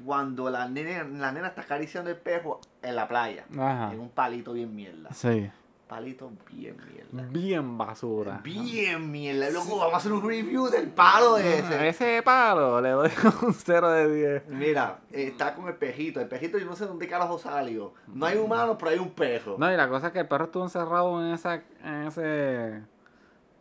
cuando 0.06 0.50
la 0.50 0.67
nena, 0.67 1.04
la 1.04 1.32
nena 1.32 1.48
está 1.50 1.62
acariciando 1.62 2.10
el 2.10 2.17
perro 2.17 2.60
en 2.82 2.95
la 2.95 3.08
playa, 3.08 3.45
Ajá. 3.58 3.93
en 3.93 4.00
un 4.00 4.10
palito 4.10 4.54
bien 4.54 4.76
mierda. 4.76 5.12
Sí. 5.13 5.50
Palito 5.89 6.32
bien 6.52 6.78
mierda. 6.78 7.30
Bien 7.32 7.75
basura. 7.75 8.41
Bien 8.43 9.12
mierda. 9.12 9.49
Loco, 9.49 9.80
vamos 9.80 9.95
a 9.95 9.97
hacer 9.97 10.13
un 10.13 10.21
review 10.21 10.67
del 10.67 10.89
palo 10.89 11.36
ese. 11.39 11.88
Ese 11.88 12.21
palo 12.21 12.80
le 12.80 12.89
doy 12.89 13.10
un 13.41 13.56
0 13.56 13.89
de 13.89 14.15
10. 14.43 14.47
Mira, 14.49 14.99
está 15.12 15.56
con 15.56 15.67
el 15.67 15.73
pejito. 15.73 16.21
El 16.21 16.28
pejito 16.28 16.60
yo 16.60 16.67
no 16.67 16.75
sé 16.75 16.86
dónde 16.86 17.08
carajo 17.08 17.39
salió. 17.39 17.95
No 18.06 18.28
hay 18.28 18.38
humanos, 18.38 18.75
pero 18.78 18.91
hay 18.91 18.99
un 18.99 19.10
perro. 19.10 19.56
No, 19.58 19.73
y 19.73 19.75
la 19.75 19.89
cosa 19.89 20.08
es 20.08 20.13
que 20.13 20.19
el 20.19 20.28
perro 20.28 20.45
estuvo 20.45 20.63
encerrado 20.63 21.25
en 21.25 21.34
esa, 21.34 21.63
en 21.84 22.04
ese, 22.06 22.84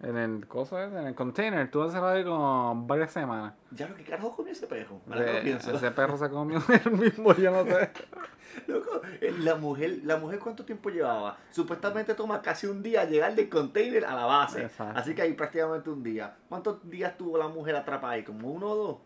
En 0.00 0.16
el 0.16 0.46
coso 0.46 0.78
ese, 0.78 0.96
en 0.96 1.08
el 1.08 1.14
container, 1.16 1.68
tú 1.70 1.82
encerrado 1.82 2.14
ahí 2.14 2.22
como 2.24 2.86
varias 2.86 3.10
semanas. 3.10 3.54
Ya 3.72 3.88
lo 3.88 3.96
que 3.96 4.04
carajo 4.04 4.36
comió 4.36 4.52
ese 4.52 4.68
perro. 4.68 5.00
Ahora 5.08 5.24
que 5.24 5.26
lo 5.32 5.32
Ese, 5.38 5.42
pienso. 5.42 5.72
ese 5.74 5.90
perro 5.90 6.16
se 6.16 6.30
comió 6.30 6.62
el 6.84 6.92
mismo, 6.92 7.34
yo 7.34 7.50
no 7.50 7.64
sé. 7.64 7.90
Loco, 8.68 9.00
eh, 9.20 9.34
la 9.40 9.56
mujer, 9.56 9.98
la 10.04 10.16
mujer 10.16 10.38
cuánto 10.38 10.64
tiempo 10.64 10.88
llevaba? 10.90 11.36
Supuestamente 11.50 12.14
toma 12.14 12.40
casi 12.42 12.66
un 12.68 12.82
día 12.82 13.04
llegar 13.04 13.34
del 13.34 13.48
container 13.48 14.04
a 14.04 14.14
la 14.14 14.24
base. 14.24 14.62
Exacto. 14.62 14.98
Así 15.00 15.14
que 15.14 15.22
hay 15.22 15.32
prácticamente 15.32 15.90
un 15.90 16.02
día. 16.02 16.34
¿Cuántos 16.48 16.88
días 16.88 17.16
tuvo 17.18 17.36
la 17.36 17.48
mujer 17.48 17.74
atrapada 17.74 18.14
ahí? 18.14 18.24
¿Como 18.24 18.50
uno 18.50 18.66
o 18.70 18.76
dos? 18.76 18.96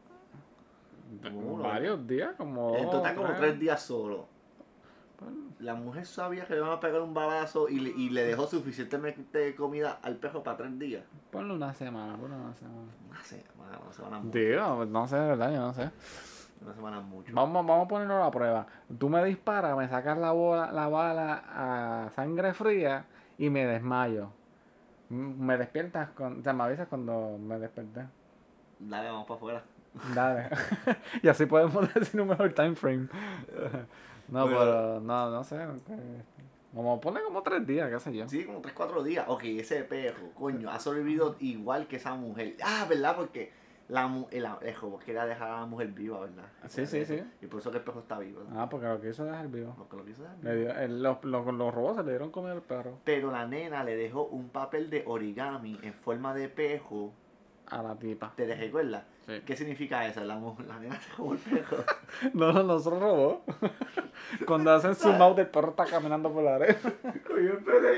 Como 1.23 1.55
uno, 1.55 1.63
Varios 1.65 2.07
días, 2.07 2.31
como. 2.37 2.77
En 2.77 2.91
total 2.91 3.15
como 3.15 3.35
tres 3.35 3.59
días 3.59 3.83
solo. 3.83 4.27
La 5.61 5.75
mujer 5.75 6.07
sabía 6.07 6.45
que 6.45 6.55
le 6.55 6.61
iban 6.61 6.73
a 6.73 6.81
pegar 6.81 7.01
un 7.03 7.15
balazo 7.15 7.69
y 7.69 7.79
le, 7.79 7.91
y 7.91 8.11
le 8.11 8.25
dejó 8.25 8.47
suficientemente 8.47 9.55
comida 9.55 10.01
al 10.03 10.17
perro 10.17 10.43
para 10.43 10.57
tres 10.57 10.79
días. 10.79 11.05
Ponle 11.31 11.55
una 11.55 11.73
semana, 11.73 12.17
ponle 12.17 12.37
una 12.37 12.55
semana. 12.55 12.93
Una 13.09 13.23
semana, 13.23 13.79
una 13.85 13.93
semana 13.93 14.19
mucho. 14.19 14.39
Digo, 14.39 14.85
no 14.87 15.07
sé, 15.07 15.17
de 15.17 15.27
verdad, 15.29 15.53
yo 15.53 15.61
no 15.61 15.75
sé. 15.75 15.91
Una 16.63 16.75
semana 16.75 17.01
mucho. 17.01 17.33
Vamos, 17.35 17.67
vamos 17.67 17.87
a 17.87 17.89
ponerlo 17.89 18.17
a 18.17 18.25
la 18.25 18.31
prueba. 18.31 18.67
Tú 18.99 19.09
me 19.09 19.25
disparas, 19.25 19.77
me 19.77 19.89
sacas 19.89 20.19
la, 20.19 20.33
bola, 20.33 20.73
la 20.73 20.89
bala 20.89 21.45
a 21.49 22.11
sangre 22.11 22.55
fría 22.55 23.07
y 23.39 23.51
me 23.51 23.67
desmayo. 23.67 24.31
Me 25.09 25.57
despiertas, 25.59 26.11
con, 26.11 26.41
o 26.41 26.43
sea, 26.43 26.53
me 26.53 26.65
avisas 26.65 26.89
cuando 26.89 27.39
me 27.39 27.59
desperté. 27.59 28.07
Dale, 28.79 29.11
vamos 29.11 29.27
para 29.27 29.37
afuera. 29.37 29.63
Dale. 30.15 30.49
y 31.23 31.29
así 31.29 31.47
podemos 31.47 31.93
decir 31.95 32.21
un 32.21 32.29
mejor 32.29 32.53
time 32.53 32.75
frame. 32.75 33.09
no, 34.29 34.45
Bueno. 34.45 34.59
pero 34.59 35.01
no, 35.01 35.31
no 35.31 35.45
sé. 35.45 35.59
Como 36.75 37.01
pone 37.01 37.21
como 37.23 37.43
tres 37.43 37.67
días, 37.67 37.91
qué 37.91 38.01
sé 38.01 38.15
yo. 38.17 38.27
Sí, 38.29 38.45
como 38.45 38.61
3, 38.61 38.75
4 38.75 39.03
días. 39.03 39.27
Ok, 39.29 39.43
ese 39.45 39.85
perro, 39.85 40.31
coño, 40.35 40.71
ha 40.71 40.79
sobrevivido 40.81 41.37
igual 41.41 41.87
que 41.87 41.97
esa 41.97 42.15
mujer. 42.15 42.57
Ah, 42.65 42.87
¿verdad? 42.89 43.15
Porque 43.15 43.53
la, 43.89 44.07
mu- 44.07 44.27
el, 44.31 44.47
el 44.63 44.75
robot 44.77 45.03
quería 45.05 45.27
dejar 45.27 45.51
a 45.51 45.61
la 45.61 45.67
mujer 45.67 45.89
viva, 45.89 46.21
¿verdad? 46.21 46.45
Sí, 46.69 46.87
sí, 46.87 47.05
sí. 47.05 47.23
Y 47.43 47.47
por 47.47 47.61
eso 47.61 47.71
que 47.71 47.77
el 47.77 47.85
perro 47.85 48.01
está 48.01 48.19
vivo. 48.19 48.41
¿no? 48.49 48.59
Ah, 48.59 48.71
porque 48.71 48.87
lo 48.87 48.99
que 49.03 49.11
hizo 49.11 49.23
dejar 49.27 49.49
vivo. 49.49 49.75
Porque 49.77 49.97
lo 49.99 50.05
quiso 50.07 50.23
dejar 50.23 50.39
Le 50.43 50.55
vivo. 50.57 50.73
dio- 50.73 50.81
el- 50.81 51.03
los, 51.03 51.23
los, 51.25 51.47
los 51.55 51.75
robots 51.75 51.97
se 51.99 52.03
le 52.05 52.11
dieron 52.13 52.31
comida 52.31 52.53
al 52.53 52.63
perro. 52.63 52.99
Pero 53.05 53.31
la 53.31 53.47
nena 53.47 53.85
le 53.85 53.95
dejó 53.95 54.25
un 54.25 54.49
papel 54.49 54.89
de 54.89 55.05
origami 55.07 55.79
en 55.83 55.93
forma 55.93 56.33
de 56.33 56.49
perro. 56.49 57.13
A 57.67 57.83
la 57.83 57.97
tipa. 57.97 58.33
¿Te 58.35 58.47
recuerdas? 58.55 59.05
Sí. 59.27 59.41
¿Qué 59.47 59.57
significa 59.57 60.05
eso? 60.07 60.25
La, 60.25 60.35
la 60.35 60.79
nena 60.81 61.01
se 61.01 61.13
robó 61.17 61.35
el 61.35 61.39
perro. 61.39 61.85
No, 62.35 62.53
no, 62.53 62.63
no 62.63 62.79
son 62.81 63.01
robots. 63.01 63.43
Cuando 64.47 64.73
hacen 64.73 64.95
zoom 64.95 65.21
out, 65.23 65.39
el 65.39 65.47
perro 65.47 65.71
está 65.71 65.85
caminando 65.85 66.33
por 66.33 66.43
la 66.43 66.57
arena. 66.57 66.79
Coño, 67.27 67.53
el 67.53 67.59
perro 67.59 67.89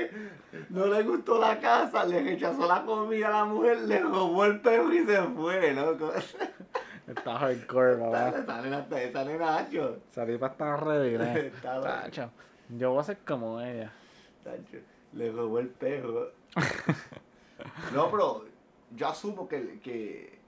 no 0.69 0.85
le 0.87 1.03
gustó 1.03 1.39
la 1.39 1.59
casa, 1.59 2.05
le 2.05 2.21
rechazó 2.21 2.67
la 2.67 2.83
comida 2.83 3.27
a 3.27 3.31
la 3.31 3.45
mujer, 3.45 3.79
le 3.79 3.99
robó 3.99 4.45
el 4.45 4.61
perro 4.61 4.93
y 4.93 5.05
se 5.05 5.21
fue, 5.21 5.73
loco. 5.73 6.11
Está 7.07 7.37
hardcore, 7.39 7.97
mamá. 7.97 8.29
esta 8.29 8.61
nena, 8.61 8.87
esta 8.97 9.25
nena, 9.25 9.57
hacho. 9.57 9.97
Esa 10.11 10.25
tipa 10.25 10.47
está. 10.47 11.81
Tacho. 11.81 12.31
Yo 12.69 12.91
voy 12.91 12.99
a 12.99 13.03
ser 13.03 13.17
como 13.25 13.61
ella. 13.61 13.91
Tacho, 14.43 14.77
le 15.13 15.31
robó 15.31 15.59
el 15.59 15.69
perro. 15.69 16.31
no, 17.93 18.11
pero 18.11 18.45
yo 18.95 19.07
asumo 19.07 19.47
que, 19.47 19.79
que 19.79 20.39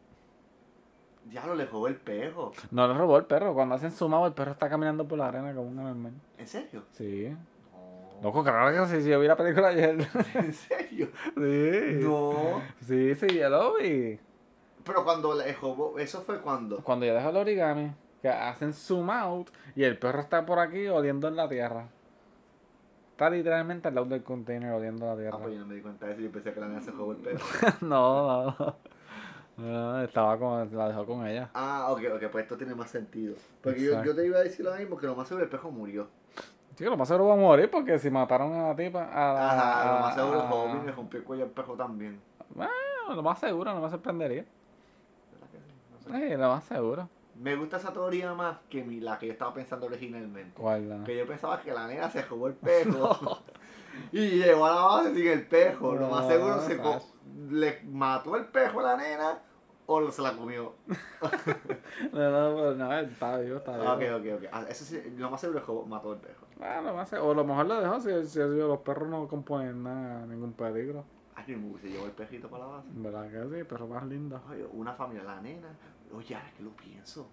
ya 1.32 1.46
lo 1.46 1.56
le 1.56 1.66
robó 1.66 1.88
el 1.88 1.96
perro. 1.96 2.52
No 2.72 2.88
le 2.88 2.94
robó 2.94 3.18
el 3.18 3.26
perro. 3.26 3.54
Cuando 3.54 3.76
hacen 3.76 3.92
zoom 3.92 4.14
out, 4.14 4.28
el 4.28 4.34
perro 4.34 4.52
está 4.52 4.70
caminando 4.70 5.08
por 5.08 5.18
la 5.18 5.28
arena 5.28 5.54
como 5.54 5.68
un 5.70 5.80
anormal. 5.80 6.14
¿En 6.38 6.48
serio? 6.48 6.84
Sí. 6.94 7.36
No. 7.72 8.22
Loco, 8.24 8.44
claro 8.44 8.72
que 8.86 8.96
sí. 8.96 9.04
Si 9.04 9.10
yo 9.10 9.20
vi 9.20 9.28
la 9.28 9.36
película 9.36 9.68
ayer. 9.70 9.98
¿En 10.36 10.54
serio? 10.54 11.10
sí. 11.36 12.00
No. 12.04 12.62
Sí, 12.86 13.16
sí, 13.16 13.28
yo 13.38 13.50
lo 13.50 13.76
vi. 13.76 14.20
Pero 14.84 15.04
cuando 15.04 15.36
le 15.36 15.54
robó, 15.54 16.00
eso 16.00 16.22
fue 16.22 16.40
cuando. 16.42 16.78
Cuando 16.84 17.06
yo 17.06 17.14
dejo 17.14 17.30
el 17.30 17.38
origami, 17.38 17.92
que 18.22 18.30
hacen 18.30 18.74
zoom 18.74 19.10
out 19.10 19.50
y 19.76 19.84
el 19.84 19.98
perro 20.00 20.22
está 20.22 20.46
por 20.46 20.60
aquí 20.60 20.88
oliendo 20.88 21.28
en 21.28 21.36
la 21.36 21.48
tierra. 21.50 21.88
Está 23.12 23.30
literalmente 23.32 23.88
al 23.88 23.96
lado 23.96 24.06
del 24.08 24.24
container 24.24 24.72
oliendo 24.72 25.06
la 25.08 25.14
Ah, 25.14 25.18
tierra. 25.18 25.38
pues 25.40 25.54
yo 25.56 25.60
no 25.62 25.66
me 25.66 25.76
di 25.76 25.82
cuenta 25.82 26.06
de 26.06 26.14
eso, 26.14 26.22
yo 26.22 26.32
pensé 26.32 26.54
que 26.54 26.60
la 26.60 26.68
nena 26.68 26.82
se 26.82 26.92
robó 26.92 27.12
el 27.14 27.18
perro. 27.18 27.40
no, 27.82 28.46
no, 28.46 28.76
no. 29.58 29.94
No, 29.94 30.02
estaba 30.04 30.38
con, 30.38 30.76
la 30.78 30.88
dejó 30.90 31.06
con 31.06 31.26
ella. 31.28 31.50
Ah, 31.54 31.88
ok, 31.90 32.02
ok, 32.16 32.24
pues 32.32 32.44
esto 32.44 32.58
tiene 32.58 32.76
más 32.76 32.90
sentido. 32.92 33.36
Porque 33.62 33.82
yo, 33.84 34.04
yo 34.04 34.16
te 34.16 34.26
iba 34.26 34.38
a 34.38 34.44
decir 34.44 34.64
lo 34.66 34.76
mismo, 34.76 34.98
que 34.98 35.08
lo 35.08 35.16
más 35.16 35.28
seguro 35.28 35.44
el 35.46 35.50
perro 35.50 35.72
murió. 35.72 36.08
Chico, 36.76 36.92
lo 36.92 36.98
más 36.98 37.08
seguro 37.08 37.28
va 37.30 37.34
a 37.34 37.38
morir 37.38 37.72
porque 37.72 37.98
si 37.98 38.12
mataron 38.12 38.54
a 38.54 38.68
la 38.70 38.76
tipa. 38.76 39.04
A 39.06 39.34
la, 39.34 39.52
Ajá, 39.52 39.94
lo 39.96 40.00
más 40.00 40.16
seguro 40.16 40.40
el 40.40 40.46
a- 40.46 40.50
Hobby 40.50 40.80
me 40.86 40.92
rompió 40.92 41.20
el 41.20 41.26
cuello 41.26 41.44
al 41.46 41.50
perro 41.50 41.74
también. 41.74 42.22
Bueno, 42.54 42.72
lo 43.16 43.24
más 43.24 43.40
seguro, 43.40 43.74
no 43.74 43.82
me 43.82 43.90
sorprendería. 43.90 44.46
¿Verdad 45.32 45.48
que 45.52 45.58
sí? 45.58 45.74
No 46.12 46.20
sé. 46.20 46.30
Sí, 46.30 46.36
lo 46.38 46.50
más 46.50 46.64
seguro. 46.66 47.10
Me 47.42 47.56
gusta 47.56 47.78
esa 47.78 47.92
teoría 47.94 48.34
más 48.36 48.58
que 48.70 48.84
mi- 48.84 49.00
la 49.00 49.18
que 49.18 49.26
yo 49.28 49.32
estaba 49.34 49.54
pensando 49.56 49.88
originalmente. 49.88 50.54
¿Cuál? 50.60 50.88
la? 50.90 51.04
Que 51.04 51.18
yo 51.18 51.26
pensaba 51.26 51.60
que 51.62 51.72
la 51.72 51.88
nena 51.88 52.10
se 52.12 52.22
robó 52.22 52.48
el 52.48 52.54
perro 52.56 53.18
y 54.12 54.30
llegó 54.38 54.68
a 54.68 54.76
la 54.76 54.82
base 54.82 55.16
sin 55.16 55.28
el 55.28 55.48
perro. 55.48 55.96
Lo 55.96 56.10
más 56.10 56.28
seguro 56.28 56.60
se 56.62 56.78
co- 56.78 57.02
le 57.50 57.82
mató 57.86 58.36
el 58.36 58.46
perro 58.46 58.82
a 58.82 58.84
la 58.84 58.98
nena 58.98 59.40
o 59.90 60.12
se 60.12 60.22
la 60.22 60.34
comió. 60.36 60.74
No, 62.14 62.20
no, 62.30 62.56
pero 62.56 62.76
no, 62.76 62.94
está 63.00 63.38
vivo, 63.40 63.58
está 63.58 63.78
vivo. 63.78 63.94
Ok, 63.94 64.02
ok, 64.20 64.44
ok. 64.44 64.50
Ah, 64.52 64.66
eso 64.70 64.86
sí, 64.86 65.02
lo 65.18 65.32
más 65.32 65.42
seguro 65.42 65.60
es 65.60 65.66
que 65.66 65.90
mató 65.90 66.14
el 66.14 66.20
perro. 66.20 66.46
Ah, 66.62 66.82
lo 66.84 66.94
más 66.94 67.10
seguro. 67.10 67.30
O 67.30 67.32
a 67.32 67.36
lo 67.36 67.44
mejor 67.46 67.66
lo 67.66 67.82
dejó 67.82 68.00
si, 68.00 68.28
si 68.28 68.40
los 68.40 68.80
perros 68.80 69.10
no 69.10 69.28
componen 69.28 69.82
nada, 69.84 70.26
ningún 70.28 70.54
peligro. 70.54 71.04
Ay, 71.36 71.56
me 71.56 71.80
se 71.80 71.90
llevó 71.90 72.06
el 72.06 72.12
perrito 72.12 72.50
para 72.50 72.66
la 72.66 72.72
base. 72.72 72.88
¿Verdad 72.92 73.30
que 73.32 73.58
sí? 73.58 73.64
Pero 73.68 73.88
más 73.88 74.06
lindo. 74.06 74.42
Oye, 74.50 74.66
una 74.74 74.94
familia, 74.94 75.24
la 75.24 75.42
nena. 75.42 75.70
Oye, 76.14 76.36
ahora 76.36 76.52
que 76.56 76.64
lo 76.64 76.72
pienso. 76.72 77.28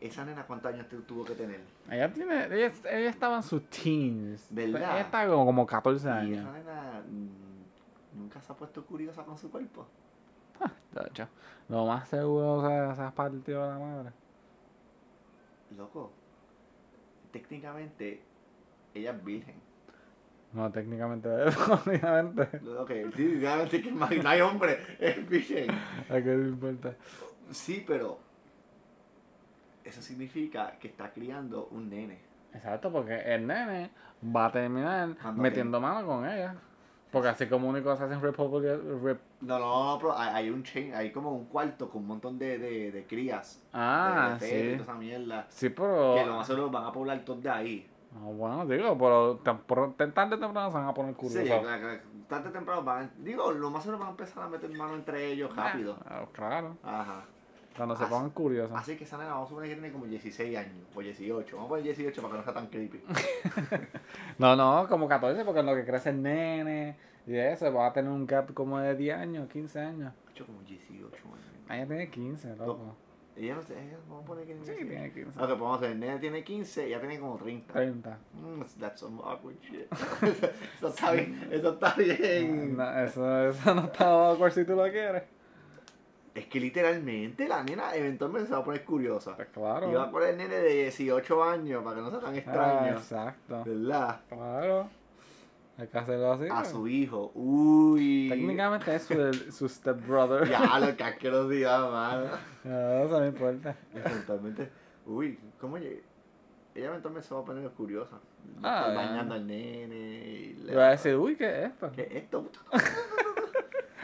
Esa 0.00 0.24
nena, 0.24 0.44
¿cuántos 0.46 0.72
años 0.72 0.86
tuvo 1.06 1.24
que 1.24 1.34
tener? 1.34 1.60
Ella 1.90 2.12
tiene, 2.12 2.46
ella, 2.46 2.72
ella 2.90 3.10
estaba 3.10 3.36
en 3.36 3.42
sus 3.42 3.62
teens. 3.70 4.48
¿Verdad? 4.50 4.80
Ella 4.96 5.00
estaba 5.00 5.30
como, 5.30 5.46
como 5.46 5.66
14 5.66 6.06
Y 6.06 6.10
años. 6.10 6.40
esa 6.40 6.52
nena 6.52 7.02
mm, 7.08 8.18
nunca 8.18 8.40
se 8.40 8.52
ha 8.52 8.56
puesto 8.56 8.84
curiosa 8.84 9.22
con 9.24 9.38
su 9.38 9.50
cuerpo. 9.50 9.86
Lo 11.68 11.86
más 11.86 12.08
seguro 12.08 12.54
o 12.54 12.68
sea, 12.68 12.94
se 12.94 13.02
ha 13.02 13.10
partido 13.10 13.66
la 13.66 13.78
madre. 13.78 14.10
Loco, 15.76 16.10
técnicamente 17.32 18.22
ella 18.94 19.12
es 19.12 19.24
virgen. 19.24 19.54
No, 20.52 20.70
técnicamente, 20.70 21.28
obviamente. 21.86 22.42
Ok, 22.78 22.88
técnicamente 23.16 23.80
que 23.82 23.90
no 23.90 24.04
hay- 24.04 24.20
no 24.20 24.28
hay 24.28 24.40
hombre, 24.42 24.78
es 25.00 25.26
virgen. 25.28 25.70
¿A 25.70 26.14
qué 26.20 26.36
le 26.36 26.48
importa? 26.48 26.94
Sí, 27.50 27.82
pero 27.86 28.18
eso 29.84 30.02
significa 30.02 30.78
que 30.78 30.88
está 30.88 31.10
criando 31.10 31.68
un 31.68 31.88
nene. 31.88 32.20
Exacto, 32.52 32.92
porque 32.92 33.14
el 33.34 33.46
nene 33.46 33.90
va 34.24 34.46
a 34.46 34.52
terminar 34.52 35.16
Cuando 35.20 35.42
metiendo 35.42 35.80
mano 35.80 36.06
con 36.06 36.26
ella. 36.26 36.54
Porque 37.12 37.28
así 37.28 37.46
como 37.46 37.68
único 37.68 37.94
se 37.94 38.04
hacen 38.04 38.20
Republic. 38.22 38.64
Rep- 39.02 39.18
No, 39.42 39.58
no, 39.58 39.92
no, 39.92 39.98
pero 39.98 40.18
hay, 40.18 40.48
un 40.48 40.62
chain, 40.64 40.94
hay 40.94 41.12
como 41.12 41.30
un 41.32 41.44
cuarto 41.44 41.88
con 41.90 42.00
un 42.02 42.08
montón 42.08 42.38
de, 42.38 42.58
de, 42.58 42.90
de 42.90 43.06
crías. 43.06 43.62
ah, 43.74 44.36
de, 44.40 44.46
de 44.46 44.60
sí. 44.72 44.78
toda 44.78 44.82
esa 44.84 44.94
mierda. 44.94 45.46
Sí, 45.50 45.68
pero. 45.68 46.14
Que 46.16 46.24
lo 46.24 46.36
más 46.36 46.46
seguro 46.46 46.70
van 46.70 46.86
a 46.86 46.92
poblar 46.92 47.20
todos 47.24 47.42
de 47.42 47.50
ahí. 47.50 47.88
Ah, 48.14 48.24
bueno, 48.24 48.66
digo, 48.66 48.96
pero 48.98 49.36
tan 49.96 50.12
tarde 50.12 50.36
temprano 50.38 50.70
se 50.70 50.76
van 50.78 50.86
a 50.88 50.94
poner 50.94 51.14
curiosos. 51.14 51.44
Sí, 51.66 51.98
tarde 52.28 52.50
temprano 52.50 52.82
van, 52.82 53.10
digo, 53.18 53.52
lo 53.52 53.70
más 53.70 53.82
seguro 53.82 53.98
van 53.98 54.08
a 54.08 54.10
empezar 54.12 54.44
a 54.44 54.48
meter 54.48 54.70
mano 54.70 54.94
entre 54.94 55.32
ellos 55.32 55.54
rápido. 55.54 55.96
Ah, 56.06 56.24
claro, 56.32 56.76
Ajá. 56.82 57.24
Cuando 57.76 57.96
se 57.96 58.04
Así- 58.04 58.12
pongan 58.12 58.30
curiosos. 58.30 58.76
Así 58.76 58.96
que 58.96 59.04
esa 59.04 59.16
nena 59.18 59.30
vamos 59.30 59.46
a 59.46 59.48
suponer 59.50 59.70
que 59.70 59.76
tiene 59.76 59.92
como 59.92 60.06
16 60.06 60.56
años, 60.58 60.86
o 60.94 61.00
18. 61.00 61.56
Vamos 61.56 61.66
a 61.66 61.70
poner 61.70 61.84
18 61.84 62.22
para 62.22 62.32
que 62.32 62.38
no 62.38 62.44
sea 62.44 62.54
tan 62.54 62.66
creepy. 62.68 63.02
No, 64.38 64.56
no, 64.56 64.86
como 64.88 65.08
14, 65.08 65.44
porque 65.44 65.60
en 65.60 65.66
lo 65.66 65.74
que 65.74 65.84
crece 65.84 66.10
el 66.10 66.22
nene 66.22 66.96
y 67.26 67.36
eso, 67.36 67.72
va 67.72 67.86
a 67.88 67.92
tener 67.92 68.10
un 68.10 68.26
gap 68.26 68.52
como 68.54 68.78
de 68.80 68.94
10 68.96 69.16
años, 69.16 69.48
15 69.48 69.80
años. 69.80 70.12
Hecho 70.30 70.46
como 70.46 70.60
18 70.62 71.06
años. 71.14 71.38
Ah, 71.68 71.76
Ella 71.76 71.86
tiene 71.86 72.10
15, 72.10 72.56
loco. 72.56 72.96
Ella 73.34 73.54
no 73.54 73.62
sé, 73.62 73.74
vamos 74.08 74.24
a 74.24 74.26
poner 74.26 74.46
que 74.46 74.54
tiene 74.54 74.66
Sí, 74.66 74.72
18. 74.84 74.88
tiene 74.90 75.12
15. 75.12 75.30
Ok, 75.30 75.46
pues 75.48 75.60
vamos 75.60 75.78
a 75.78 75.80
ver, 75.86 75.96
nene 75.96 76.18
tiene 76.18 76.44
15, 76.44 76.86
ella 76.86 77.00
tiene 77.00 77.18
como 77.20 77.36
30. 77.38 77.72
30. 77.72 78.18
Mm, 78.34 78.62
that's 78.80 79.00
some 79.00 79.20
awkward 79.24 79.56
shit. 79.62 79.86
eso 80.76 80.88
está 80.88 81.12
bien, 81.12 81.48
eso 81.50 81.70
está 81.72 81.94
bien. 81.94 82.76
No, 82.76 82.98
eso, 83.00 83.48
eso 83.48 83.74
no 83.74 83.84
está 83.84 84.04
awkward 84.30 84.52
si 84.52 84.64
tú 84.64 84.74
lo 84.74 84.82
quieres. 84.90 85.22
Es 86.34 86.46
que 86.46 86.58
literalmente 86.60 87.46
la 87.46 87.62
nena 87.62 87.94
eventualmente 87.94 88.48
se 88.48 88.54
va 88.54 88.60
a 88.60 88.64
poner 88.64 88.84
curiosa. 88.84 89.36
Pues 89.36 89.48
claro. 89.48 89.90
Y 89.90 89.94
va 89.94 90.04
a 90.04 90.10
poner 90.10 90.30
el 90.30 90.36
nene 90.38 90.54
de 90.56 90.82
18 90.84 91.44
años 91.44 91.84
para 91.84 91.96
que 91.96 92.02
no 92.02 92.10
sea 92.10 92.20
tan 92.20 92.34
Ah, 92.34 92.38
extraño. 92.38 92.92
exacto. 92.92 93.62
¿Verdad? 93.66 94.20
Claro. 94.28 94.88
Hay 95.78 95.88
que 95.88 95.98
hacerlo 95.98 96.32
así. 96.32 96.44
A 96.50 96.56
pues. 96.56 96.68
su 96.68 96.88
hijo. 96.88 97.32
Uy. 97.34 98.28
Técnicamente 98.30 98.94
es 98.94 99.02
su, 99.02 99.32
su 99.52 99.68
stepbrother. 99.68 100.48
Ya, 100.48 100.78
lo 100.78 100.96
que 100.96 101.02
asquerosidad, 101.04 101.90
mano. 101.90 102.24
No, 102.64 102.90
eso 103.04 103.20
no 103.20 103.26
importa. 103.26 103.76
Eventualmente. 103.94 104.70
Uy, 105.06 105.38
¿cómo 105.60 105.76
ella? 105.76 105.90
Ella 106.74 106.86
eventualmente 106.86 107.28
se 107.28 107.34
va 107.34 107.40
a 107.40 107.44
poner 107.44 107.68
curiosa. 107.72 108.16
Ah, 108.62 108.90
bañando 108.94 109.34
al 109.34 109.46
nene. 109.46 109.96
Y 109.96 110.54
Le 110.64 110.74
va 110.76 110.88
a 110.88 110.90
decir, 110.92 111.14
uy, 111.16 111.36
¿qué 111.36 111.44
es 111.64 111.70
esto? 111.72 111.90
¿Qué 111.94 112.02
es 112.02 112.14
esto? 112.22 112.48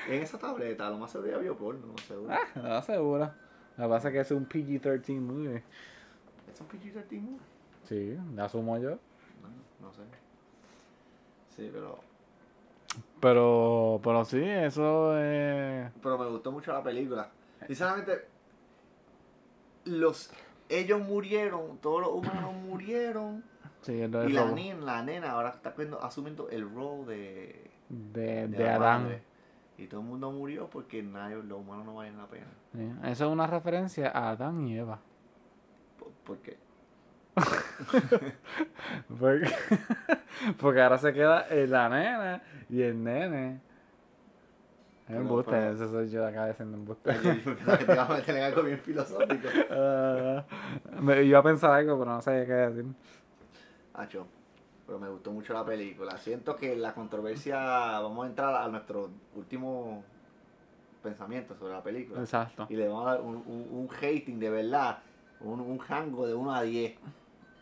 En 0.09 0.23
esa 0.23 0.39
tableta, 0.39 0.89
lo 0.91 0.99
más 0.99 1.11
seguro 1.11 1.39
vio 1.41 1.57
porno, 1.57 1.87
no 1.87 1.99
seguro. 1.99 2.33
Ah, 2.35 2.47
no 2.61 2.83
seguro. 2.83 3.31
Lo 3.77 3.85
que 3.85 3.89
pasa 3.91 4.09
es 4.09 4.15
que 4.15 4.21
es 4.21 4.31
un 4.31 4.49
PG-13 4.49 5.21
movie. 5.21 5.63
¿Es 6.53 6.61
un 6.61 6.69
PG-13 6.69 7.21
movie? 7.21 7.39
Sí, 7.85 8.19
le 8.35 8.43
asumo 8.43 8.79
yo. 8.79 8.91
No, 8.91 9.49
no 9.81 9.93
sé. 9.93 10.03
Sí, 11.57 11.71
pero... 11.73 11.99
Pero, 13.21 14.01
pero 14.03 14.25
sí, 14.25 14.43
eso 14.43 15.17
es... 15.19 15.91
Pero 16.03 16.19
me 16.19 16.27
gustó 16.27 16.51
mucho 16.53 16.73
la 16.73 16.83
película. 16.83 17.29
Sinceramente, 17.67 18.27
los... 19.85 20.31
Ellos 20.71 21.01
murieron, 21.01 21.79
todos 21.79 22.03
los 22.03 22.11
humanos 22.13 22.53
murieron. 22.55 23.43
Sí, 23.83 24.07
lo 24.07 24.29
Y 24.29 24.33
la 24.33 24.51
nena, 24.51 24.85
la 24.85 25.03
nena 25.03 25.31
ahora 25.33 25.51
está 25.51 25.75
asumiendo 26.03 26.51
el 26.51 26.69
rol 26.69 27.07
de, 27.07 27.71
de, 27.89 28.49
de 28.49 28.49
de 28.49 28.65
la 28.65 28.75
Adán. 28.75 29.03
madre. 29.05 29.23
Y 29.79 29.87
todo 29.87 30.01
el 30.01 30.07
mundo 30.07 30.31
murió 30.33 30.69
porque 30.69 31.03
nadie, 31.03 31.37
los 31.37 31.61
humanos 31.61 31.87
no 31.87 31.95
valen 31.95 32.19
la 32.19 32.27
pena. 32.27 32.47
Eso 33.09 33.27
es 33.27 33.31
una 33.31 33.47
referencia 33.47 34.11
a 34.11 34.31
Adán 34.31 34.67
y 34.67 34.77
Eva. 34.77 34.99
¿Por, 35.99 36.11
por 36.25 36.39
qué? 36.39 36.57
Porque, 39.19 39.49
porque 40.61 40.81
ahora 40.83 40.99
se 40.99 41.13
queda 41.13 41.47
eh, 41.49 41.67
la 41.69 41.89
nena 41.89 42.43
y 42.69 42.83
el 42.83 43.03
nene. 43.03 43.61
Es 45.09 45.15
embuste, 45.17 45.51
pero- 45.53 45.71
ese 45.73 45.89
soy 45.89 46.11
yo 46.11 46.27
acá 46.27 46.47
diciendo 46.47 46.77
embuste. 46.77 47.13
Te 47.15 47.85
ibas 47.85 48.11
a 48.11 48.15
meter 48.15 48.37
en 48.37 48.43
algo 48.43 48.63
bien 48.63 48.79
filosófico. 48.79 49.49
Ah, 49.71 50.45
me 51.01 51.23
iba 51.23 51.39
a 51.39 51.43
pensar 51.43 51.71
algo, 51.73 51.99
pero 51.99 52.11
no 52.11 52.21
sabía 52.23 52.45
qué 52.47 52.53
decir. 52.53 52.85
Acho, 53.95 54.27
pero 54.89 54.99
me 54.99 55.09
gustó 55.11 55.31
mucho 55.31 55.53
la 55.53 55.67
película. 55.67 56.17
Siento 56.17 56.57
que 56.57 56.75
la 56.75 56.95
controversia, 56.95 57.59
vamos 58.01 58.25
a 58.25 58.29
entrar 58.31 58.55
a 58.55 58.69
nuestro 58.69 59.11
último 59.37 60.03
pensamiento 61.03 61.55
sobre 61.55 61.75
la 61.75 61.83
película. 61.83 62.21
Exacto. 62.21 62.67
Y 62.71 62.75
le 62.77 62.89
vamos 62.89 63.07
a 63.07 63.11
dar 63.13 63.21
un, 63.21 63.37
un, 63.37 63.69
un 63.71 63.89
hating 63.95 64.39
de 64.41 64.49
verdad, 64.49 64.99
un, 65.41 65.61
un 65.61 65.79
rango 65.87 66.27
de 66.27 66.33
1 66.33 66.55
a 66.55 66.63
10. 66.63 66.95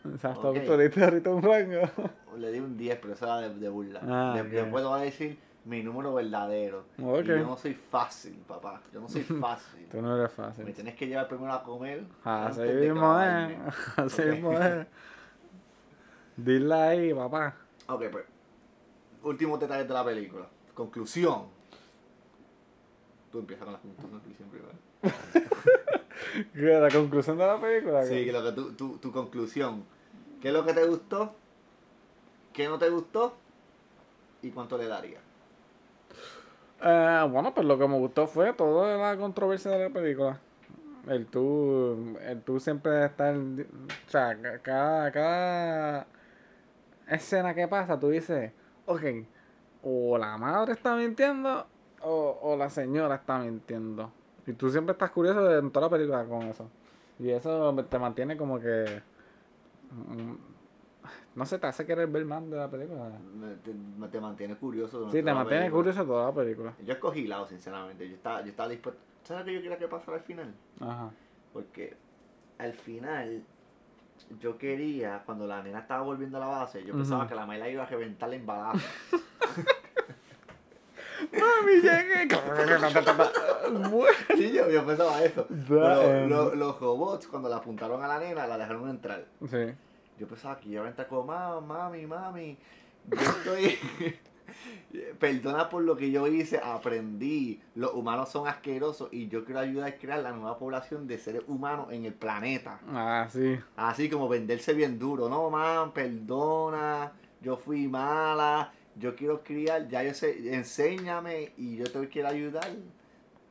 Exacto, 0.09 0.53
tú 0.53 0.77
diste 0.77 1.03
ahorita 1.03 1.29
un 1.29 1.41
rango. 1.43 1.81
Le 2.37 2.51
di 2.51 2.59
un 2.59 2.77
10, 2.77 2.99
pero 3.01 3.13
eso 3.13 3.25
era 3.25 3.37
de, 3.41 3.55
de 3.55 3.67
burla. 3.67 3.99
Ah, 4.03 4.31
De- 4.35 4.41
ok. 4.41 4.47
Después 4.47 4.83
te 4.83 4.87
voy 4.87 4.99
a 4.99 5.03
decir 5.03 5.37
mi 5.65 5.83
número 5.83 6.13
verdadero. 6.13 6.85
Y 6.97 7.01
yo 7.01 7.37
no 7.39 7.57
soy 7.57 7.73
fácil, 7.73 8.35
papá. 8.47 8.79
Yo 8.93 9.01
no 9.01 9.09
soy 9.09 9.23
fácil. 9.41 9.85
Tú 9.91 10.01
no 10.01 10.15
eres 10.15 10.29
Me 10.37 10.45
fácil. 10.45 10.73
tienes 10.73 10.95
que 10.95 11.07
llevar 11.07 11.27
primero 11.27 11.51
a 11.51 11.61
comer. 11.63 12.05
Así 12.23 12.61
de 12.61 12.73
mismo 12.75 13.19
es. 13.19 13.27
clavarme. 13.27 13.57
Así 13.97 14.21
mismo 14.21 14.53
es. 14.53 14.87
Dile 16.37 16.73
ahí, 16.75 17.13
papá. 17.13 17.55
Ok, 17.87 18.03
pues. 18.11 18.25
Últimos 19.23 19.59
detalles 19.59 19.87
de 19.87 19.93
la 19.93 20.05
película. 20.05 20.45
Conclusión. 20.73 21.45
Tú 23.31 23.39
empiezas 23.39 23.65
con 23.65 23.73
la 23.73 23.79
con- 23.79 23.91
conclusión 24.11 24.49
primero. 24.49 24.73
¿Qué, 26.53 26.59
¿La 26.79 26.89
conclusión 26.91 27.37
de 27.37 27.45
la 27.45 27.59
película? 27.59 28.03
Sí, 28.03 28.25
que 28.25 28.31
lo 28.31 28.43
que 28.43 28.51
tu, 28.51 28.71
tu, 28.73 28.97
tu 28.97 29.11
conclusión. 29.11 29.83
¿Qué 30.41 30.49
es 30.49 30.53
lo 30.53 30.63
que 30.65 30.73
te 30.73 30.85
gustó? 30.85 31.33
¿Qué 32.53 32.67
no 32.67 32.77
te 32.77 32.89
gustó? 32.89 33.33
¿Y 34.43 34.51
cuánto 34.51 34.77
le 34.77 34.87
daría? 34.87 35.19
Eh, 36.81 37.27
bueno, 37.31 37.53
pues 37.53 37.65
lo 37.65 37.77
que 37.77 37.87
me 37.87 37.97
gustó 37.97 38.27
fue 38.27 38.53
toda 38.53 38.97
la 38.97 39.17
controversia 39.19 39.71
de 39.71 39.89
la 39.89 39.93
película. 39.93 40.39
El 41.07 41.25
tú, 41.25 42.17
el 42.21 42.41
tú 42.43 42.59
siempre 42.59 43.05
estar, 43.05 43.35
o 43.35 44.09
sea, 44.09 44.39
ca- 44.39 44.59
cada, 44.59 45.11
cada 45.11 46.07
escena 47.09 47.53
que 47.53 47.67
pasa, 47.67 47.99
tú 47.99 48.09
dices, 48.09 48.51
ok, 48.85 49.01
o 49.83 50.17
la 50.17 50.37
madre 50.37 50.73
está 50.73 50.95
mintiendo 50.95 51.65
o, 52.01 52.39
o 52.41 52.55
la 52.57 52.69
señora 52.69 53.15
está 53.15 53.39
mintiendo. 53.39 54.11
Y 54.45 54.53
tú 54.53 54.69
siempre 54.69 54.93
estás 54.93 55.11
curioso 55.11 55.43
de 55.43 55.59
en 55.59 55.71
toda 55.71 55.87
la 55.87 55.91
película 55.91 56.25
con 56.25 56.43
eso. 56.43 56.69
Y 57.19 57.29
eso 57.31 57.73
te 57.89 57.99
mantiene 57.99 58.37
como 58.37 58.59
que, 58.59 59.01
mm, 59.91 60.33
no 61.35 61.45
sé, 61.45 61.59
te 61.59 61.67
hace 61.67 61.85
querer 61.85 62.07
ver 62.07 62.25
más 62.25 62.47
de 62.49 62.57
la 62.57 62.69
película. 62.69 63.09
Me- 63.35 63.55
te, 63.55 63.73
te 64.11 64.21
mantiene 64.21 64.55
curioso. 64.55 65.09
Sí, 65.09 65.23
te 65.23 65.33
mantiene 65.33 65.63
película. 65.65 65.71
curioso 65.71 66.05
toda 66.05 66.25
la 66.27 66.33
película. 66.33 66.73
Yo 66.83 66.93
escogí 66.93 67.27
lado, 67.27 67.47
sinceramente. 67.47 68.07
Yo 68.07 68.15
estaba, 68.15 68.41
yo 68.41 68.47
estaba 68.49 68.69
dispuesto. 68.69 69.01
¿Sabes 69.23 69.41
lo 69.41 69.45
que 69.47 69.53
yo 69.55 69.61
quería 69.61 69.77
que 69.77 69.87
pasara 69.87 70.17
al 70.17 70.23
final? 70.23 70.53
Ajá. 70.79 71.09
Porque 71.53 71.95
al 72.57 72.73
final 72.73 73.43
yo 74.39 74.57
quería, 74.57 75.21
cuando 75.25 75.45
la 75.47 75.61
nena 75.61 75.79
estaba 75.79 76.01
volviendo 76.03 76.37
a 76.37 76.39
la 76.41 76.47
base, 76.47 76.83
yo 76.83 76.93
pensaba 76.95 77.27
que 77.27 77.35
la 77.35 77.45
Mayla 77.45 77.69
iba 77.69 77.83
a 77.83 77.85
reventar 77.85 78.33
en 78.33 78.45
balazo. 78.45 78.79
Mami, 81.31 81.81
llegué. 81.81 82.27
sí, 84.35 84.51
yo, 84.53 84.69
yo 84.69 84.85
pensaba 84.85 85.23
eso. 85.23 85.47
Pero 85.67 86.27
lo- 86.27 86.55
los 86.55 86.79
robots, 86.79 87.27
cuando 87.27 87.49
la 87.49 87.57
apuntaron 87.57 88.03
a 88.03 88.07
la 88.07 88.19
nena, 88.19 88.45
la 88.47 88.57
dejaron 88.57 88.87
entrar. 88.89 89.25
Sí. 89.49 89.73
Yo 90.19 90.27
pensaba 90.27 90.59
que 90.59 90.69
iba 90.69 90.85
a 90.85 90.87
entrar 90.89 91.07
como, 91.07 91.23
"Ma- 91.23 91.59
mami, 91.59 92.05
mami, 92.05 92.57
yo 93.09 93.17
estoy... 93.19 93.77
Perdona 95.19 95.69
por 95.69 95.83
lo 95.83 95.97
que 95.97 96.11
yo 96.11 96.27
hice, 96.27 96.59
aprendí. 96.63 97.61
Los 97.75 97.93
humanos 97.93 98.29
son 98.29 98.47
asquerosos 98.47 99.09
y 99.11 99.27
yo 99.27 99.45
quiero 99.45 99.59
ayudar 99.59 99.89
a 99.89 99.95
crear 99.97 100.19
la 100.19 100.31
nueva 100.31 100.57
población 100.57 101.07
de 101.07 101.17
seres 101.17 101.43
humanos 101.47 101.87
en 101.91 102.05
el 102.05 102.13
planeta. 102.13 102.79
Ah, 102.87 103.27
sí. 103.29 103.57
Así 103.75 104.09
como 104.09 104.27
venderse 104.29 104.73
bien 104.73 104.97
duro. 104.97 105.29
No, 105.29 105.49
man, 105.49 105.91
perdona, 105.91 107.11
yo 107.41 107.57
fui 107.57 107.87
mala, 107.87 108.71
yo 108.95 109.15
quiero 109.15 109.43
criar, 109.43 109.87
ya 109.87 110.03
yo 110.03 110.13
sé, 110.13 110.53
enséñame 110.53 111.51
y 111.57 111.77
yo 111.77 111.85
te 111.85 112.07
quiero 112.09 112.29
ayudar 112.29 112.69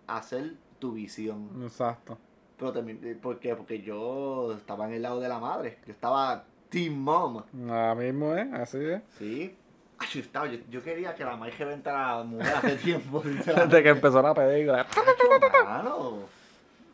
a 0.06 0.18
hacer 0.18 0.54
tu 0.78 0.92
visión. 0.92 1.48
Exacto. 1.62 2.18
Pero 2.58 2.72
también, 2.72 3.18
¿por 3.20 3.38
qué? 3.38 3.54
Porque 3.54 3.82
yo 3.82 4.52
estaba 4.56 4.86
en 4.86 4.94
el 4.94 5.02
lado 5.02 5.20
de 5.20 5.28
la 5.28 5.38
madre. 5.38 5.78
Yo 5.86 5.92
estaba 5.92 6.44
Team 6.70 6.94
Mom. 6.94 7.42
Ahora 7.68 7.94
mismo 7.94 8.34
es, 8.34 8.52
así 8.54 8.78
es. 8.78 9.02
¿Sí? 9.18 9.54
Ay, 9.98 10.08
yo, 10.22 10.44
yo, 10.70 10.82
quería 10.82 11.14
que 11.14 11.24
la 11.24 11.36
madre 11.36 11.54
reventara 11.56 12.12
a 12.12 12.18
la 12.18 12.24
mujer 12.24 12.54
hace 12.54 12.76
tiempo. 12.84 13.22
Desde 13.22 13.82
que 13.82 13.88
empezó 13.88 14.20
la 14.20 14.34
película. 14.34 14.86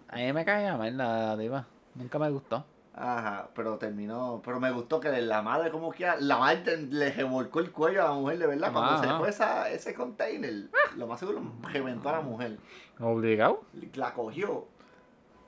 A 0.09 0.17
mí 0.17 0.33
me 0.33 0.45
caía 0.45 0.77
mal 0.77 0.97
la 0.97 1.37
diva. 1.37 1.67
Nunca 1.95 2.19
me 2.19 2.31
gustó. 2.31 2.65
Ajá, 2.95 3.49
pero 3.55 3.79
terminó. 3.79 4.43
Pero 4.45 4.61
me 4.61 4.71
gustó 4.71 5.01
que 5.01 5.11
la 5.11 5.43
madre, 5.43 5.71
como 5.71 5.91
quiera, 5.91 6.17
la 6.21 6.37
madre 6.38 6.77
le 6.77 7.11
revolcó 7.11 7.61
el 7.61 7.73
cuello 7.73 8.03
a 8.03 8.09
la 8.11 8.12
mujer, 8.12 8.38
de 8.38 8.47
verdad. 8.47 8.73
Cuando 8.73 9.03
se 9.03 9.09
fue 9.19 9.31
esa, 9.31 9.71
ese 9.71 9.95
container, 9.95 10.69
lo 10.97 11.07
más 11.07 11.19
seguro 11.19 11.43
reventó 11.73 12.11
a 12.11 12.12
la 12.12 12.21
mujer. 12.21 12.59
Obligado. 13.01 13.62
La 13.95 14.12
cogió. 14.12 14.67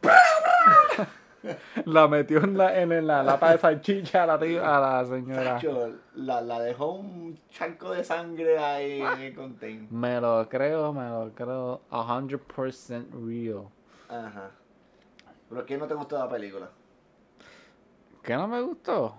La 1.85 2.09
metió 2.09 2.42
en 2.42 2.57
la, 2.57 2.80
en 2.80 3.07
la 3.07 3.22
lata 3.22 3.50
de 3.52 3.59
salchicha 3.59 4.22
a 4.22 4.26
la, 4.26 4.38
tía- 4.38 4.76
a 4.76 4.80
la 4.80 5.04
señora. 5.04 5.61
La, 6.14 6.40
la 6.40 6.61
dejó 6.61 6.92
un 6.92 7.38
charco 7.50 7.90
de 7.92 8.02
sangre 8.04 8.59
ahí 8.59 9.00
Ah. 9.02 9.12
en 9.16 9.20
el 9.22 9.35
container. 9.35 9.90
Me 9.90 10.20
lo 10.20 10.48
creo, 10.48 10.92
me 10.92 11.09
lo 11.09 11.30
creo. 11.35 11.80
100% 11.90 13.07
real. 13.26 13.68
Ajá. 14.09 14.50
¿Pero 15.48 15.66
qué 15.66 15.76
no 15.76 15.87
te 15.87 15.94
gustó 15.94 16.16
de 16.16 16.22
la 16.24 16.28
película? 16.30 16.70
¿Qué 18.22 18.35
no 18.35 18.48
me 18.48 18.61
gustó? 18.62 19.14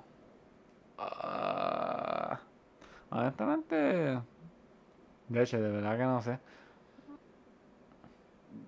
Ah, 0.97 2.39
honestamente. 3.09 4.19
De 5.27 5.41
hecho, 5.43 5.61
de 5.61 5.69
verdad 5.69 5.97
que 5.97 6.03
no 6.03 6.21
sé. 6.21 6.39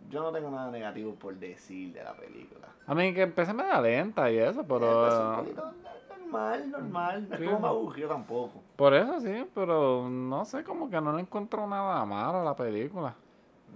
Yo 0.10 0.22
no 0.24 0.32
tengo 0.32 0.50
nada 0.50 0.72
negativo 0.72 1.14
por 1.16 1.36
decir 1.36 1.94
de 1.94 2.04
la 2.04 2.14
película. 2.16 2.68
A 2.86 2.96
mí 2.96 3.14
que 3.14 3.24
empecé 3.24 3.54
media 3.54 3.82
lenta 3.82 4.32
y 4.32 4.38
eso, 4.38 4.62
Eh, 4.62 4.66
pues, 4.68 4.82
un 4.82 4.88
pero. 4.88 5.36
poquito 5.38 5.74
normal, 6.22 6.72
normal. 6.72 7.28
No 7.30 7.36
es 7.36 7.40
Sí. 7.42 7.46
como 7.46 7.60
me 7.60 7.68
aburrió 7.68 8.08
tampoco. 8.08 8.62
Por 8.78 8.94
eso 8.94 9.20
sí, 9.20 9.46
pero 9.54 10.08
no 10.10 10.46
sé, 10.46 10.64
como 10.64 10.90
que 10.90 11.02
no 11.02 11.12
le 11.14 11.22
encuentro 11.22 11.68
nada 11.68 12.06
malo 12.06 12.40
a 12.42 12.44
la 12.44 12.56
película. 12.56 13.14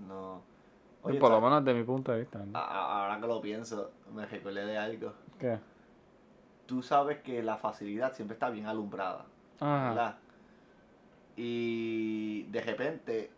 No. 0.08 0.42
Y 1.10 1.18
por 1.18 1.32
lo 1.32 1.42
menos 1.42 1.66
desde 1.66 1.80
mi 1.80 1.84
punto 1.86 2.12
de 2.12 2.20
vista. 2.20 2.40
Ahora 2.54 3.20
que 3.20 3.28
lo 3.28 3.42
pienso, 3.42 3.92
me 4.14 4.26
recordé 4.26 4.66
de 4.66 4.78
algo. 4.78 5.14
¿Qué? 5.40 5.58
Tú 6.68 6.82
sabes 6.84 7.18
que 7.22 7.42
la 7.44 7.58
facilidad 7.58 8.14
siempre 8.14 8.36
está 8.36 8.50
bien 8.50 8.68
alumbrada, 8.68 9.26
Ajá. 9.60 9.90
¿verdad? 9.90 10.16
Y 11.36 12.44
de 12.44 12.62
repente, 12.62 13.32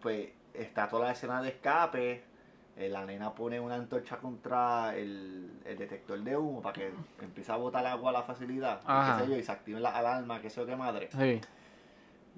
pues, 0.00 0.28
está 0.54 0.88
toda 0.88 1.06
la 1.06 1.12
escena 1.12 1.40
de 1.42 1.48
escape. 1.48 2.24
Eh, 2.76 2.88
la 2.90 3.04
nena 3.06 3.34
pone 3.34 3.58
una 3.58 3.74
antorcha 3.76 4.18
contra 4.18 4.94
el, 4.96 5.50
el 5.64 5.78
detector 5.78 6.20
de 6.22 6.36
humo 6.36 6.60
para 6.62 6.74
que 6.74 6.90
empiece 7.22 7.50
a 7.52 7.56
botar 7.56 7.86
agua 7.86 8.10
a 8.10 8.12
la 8.12 8.22
facilidad. 8.22 8.80
Ajá. 8.84 9.18
qué 9.18 9.24
sé 9.24 9.30
yo, 9.30 9.36
y 9.38 9.42
se 9.42 9.52
activen 9.52 9.82
las 9.82 9.94
alarmas, 9.94 10.40
qué 10.40 10.50
sé 10.50 10.60
yo 10.60 10.66
qué 10.66 10.76
madre. 10.76 11.08
Sí, 11.10 11.40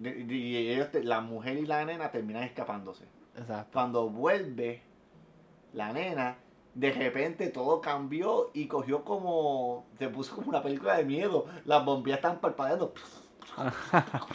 Y 0.01 0.57
ellos, 0.69 0.91
te- 0.93 1.03
la 1.03 1.21
mujer 1.21 1.57
y 1.59 1.67
la 1.67 1.85
nena 1.85 2.11
terminan 2.11 2.45
escapándose. 2.45 3.05
exacto. 3.37 3.71
Cuando 3.73 4.09
vuelve 4.09 4.81
la 5.73 5.93
nena, 5.93 6.37
de 6.75 6.93
repente 6.93 7.49
todo 7.49 7.81
cambió 7.81 8.51
y 8.55 8.69
cogió 8.69 9.05
como. 9.05 9.87
Se 9.99 10.09
puso 10.09 10.37
como 10.37 10.51
una 10.51 10.63
película 10.63 10.97
de 10.97 11.05
miedo. 11.05 11.47
Las 11.65 11.85
bombillas 11.85 12.19
están 12.19 12.39
parpadeando. 12.39 12.93
Sí, 12.95 13.28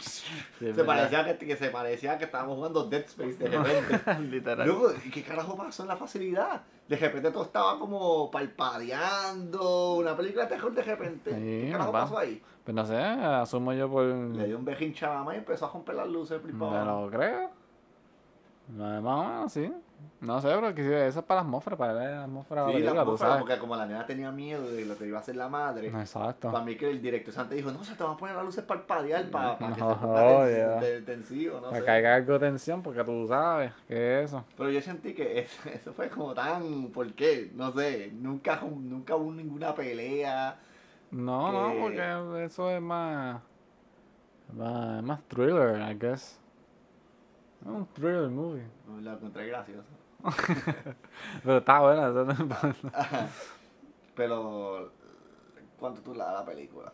se 0.60 0.84
parecía 0.84 1.24
que, 1.24 1.46
que 1.46 1.56
se 1.56 1.70
parecía 1.70 2.18
que 2.18 2.24
estábamos 2.24 2.56
jugando 2.56 2.84
Dead 2.84 3.04
Space 3.04 3.34
de 3.34 3.48
repente. 3.48 4.20
Literal. 4.30 4.66
Luego, 4.66 4.92
¿y 5.04 5.10
qué 5.10 5.22
carajo 5.22 5.56
pasó 5.56 5.82
en 5.82 5.88
la 5.88 5.96
facilidad? 5.96 6.62
De 6.88 6.96
repente 6.96 7.30
todo 7.30 7.44
estaba 7.44 7.78
como 7.78 8.30
palpadeando, 8.30 9.94
una 9.94 10.16
película 10.16 10.44
de 10.44 10.50
terror 10.50 10.72
de 10.74 10.82
repente. 10.82 11.30
Sí, 11.30 11.66
¿Qué 11.66 11.72
carajo 11.72 11.92
pasó 11.92 12.18
ahí? 12.18 12.42
Pues 12.64 12.74
no 12.74 12.84
sé, 12.86 12.96
asumo 12.96 13.72
yo 13.72 13.90
por... 13.90 14.04
Le 14.04 14.46
dio 14.46 14.58
un 14.58 14.64
bejincha 14.64 15.06
a 15.06 15.10
la 15.10 15.18
mamá 15.20 15.34
y 15.34 15.38
empezó 15.38 15.66
a 15.66 15.70
romper 15.72 15.94
las 15.94 16.08
luces. 16.08 16.42
Me 16.44 16.66
abajo. 16.66 17.02
lo 17.02 17.10
creo. 17.10 17.50
No, 18.68 19.02
Más 19.02 19.14
o 19.14 19.28
menos, 19.28 19.52
sí. 19.52 19.72
No 20.20 20.40
sé, 20.40 20.48
pero 20.48 20.68
eso 20.68 21.18
es 21.20 21.24
para 21.26 21.40
la 21.40 21.46
atmósfera, 21.46 21.76
para 21.76 21.92
la 21.94 22.24
atmósfera 22.24 22.62
la 22.62 22.66
Sí, 22.68 22.72
la 22.72 22.78
película, 22.78 22.94
tú 22.94 23.00
atmósfera, 23.10 23.38
porque 23.38 23.58
como 23.58 23.76
la 23.76 23.86
nena 23.86 24.06
tenía 24.06 24.30
miedo 24.32 24.70
de 24.70 24.84
lo 24.86 24.96
que 24.96 25.06
iba 25.06 25.18
a 25.18 25.20
hacer 25.20 25.36
la 25.36 25.48
madre, 25.48 25.88
Exacto. 25.88 26.50
para 26.50 26.64
mí 26.64 26.76
que 26.76 26.90
el 26.90 27.02
director 27.02 27.34
antes 27.38 27.56
dijo, 27.56 27.70
no, 27.70 27.84
se 27.84 27.94
te 27.94 28.02
van 28.02 28.12
a 28.14 28.16
poner 28.16 28.34
las 28.36 28.44
luces 28.44 28.64
parpadear 28.64 29.24
para, 29.30 29.58
para 29.58 29.74
que 29.74 29.80
No, 29.80 29.88
se 29.90 29.94
ponga 30.00 30.20
joder. 30.22 30.80
de- 30.80 31.02
tensivo, 31.02 31.56
no 31.60 31.68
Para 31.68 31.78
sé. 31.78 31.84
que 31.84 31.90
haya 31.90 32.14
algo 32.14 32.32
de 32.34 32.38
tensión, 32.40 32.82
porque 32.82 33.04
tú 33.04 33.26
sabes 33.28 33.72
que 33.88 34.20
es 34.22 34.30
eso. 34.30 34.44
Pero 34.56 34.70
yo 34.70 34.80
sentí 34.80 35.14
que 35.14 35.38
eso, 35.40 35.68
eso 35.68 35.92
fue 35.92 36.08
como 36.08 36.32
tan, 36.34 36.88
¿por 36.88 37.12
qué? 37.12 37.50
No 37.54 37.72
sé, 37.72 38.10
nunca, 38.14 38.60
nunca 38.62 39.16
hubo 39.16 39.32
ninguna 39.32 39.74
pelea. 39.74 40.56
No, 41.10 41.52
no, 41.52 41.72
Que- 41.72 41.80
porque 41.80 42.44
eso 42.44 42.70
es 42.70 42.80
más, 42.80 43.40
más, 44.52 45.02
más 45.02 45.22
thriller, 45.28 45.80
I 45.80 45.94
guess. 45.98 46.40
Es 47.64 47.70
un 47.70 47.86
thriller 47.94 48.28
movie. 48.28 48.66
Lo 49.00 49.12
encontré 49.12 49.46
gracioso. 49.46 49.88
Pero 51.42 51.58
está 51.58 51.80
buena. 51.80 52.08
eso 52.08 52.24
no. 52.24 52.34
Pero, 54.14 54.92
¿cuánto 55.78 56.02
tú 56.02 56.12
le 56.12 56.18
das 56.20 56.28
a 56.28 56.32
la 56.34 56.44
película? 56.44 56.92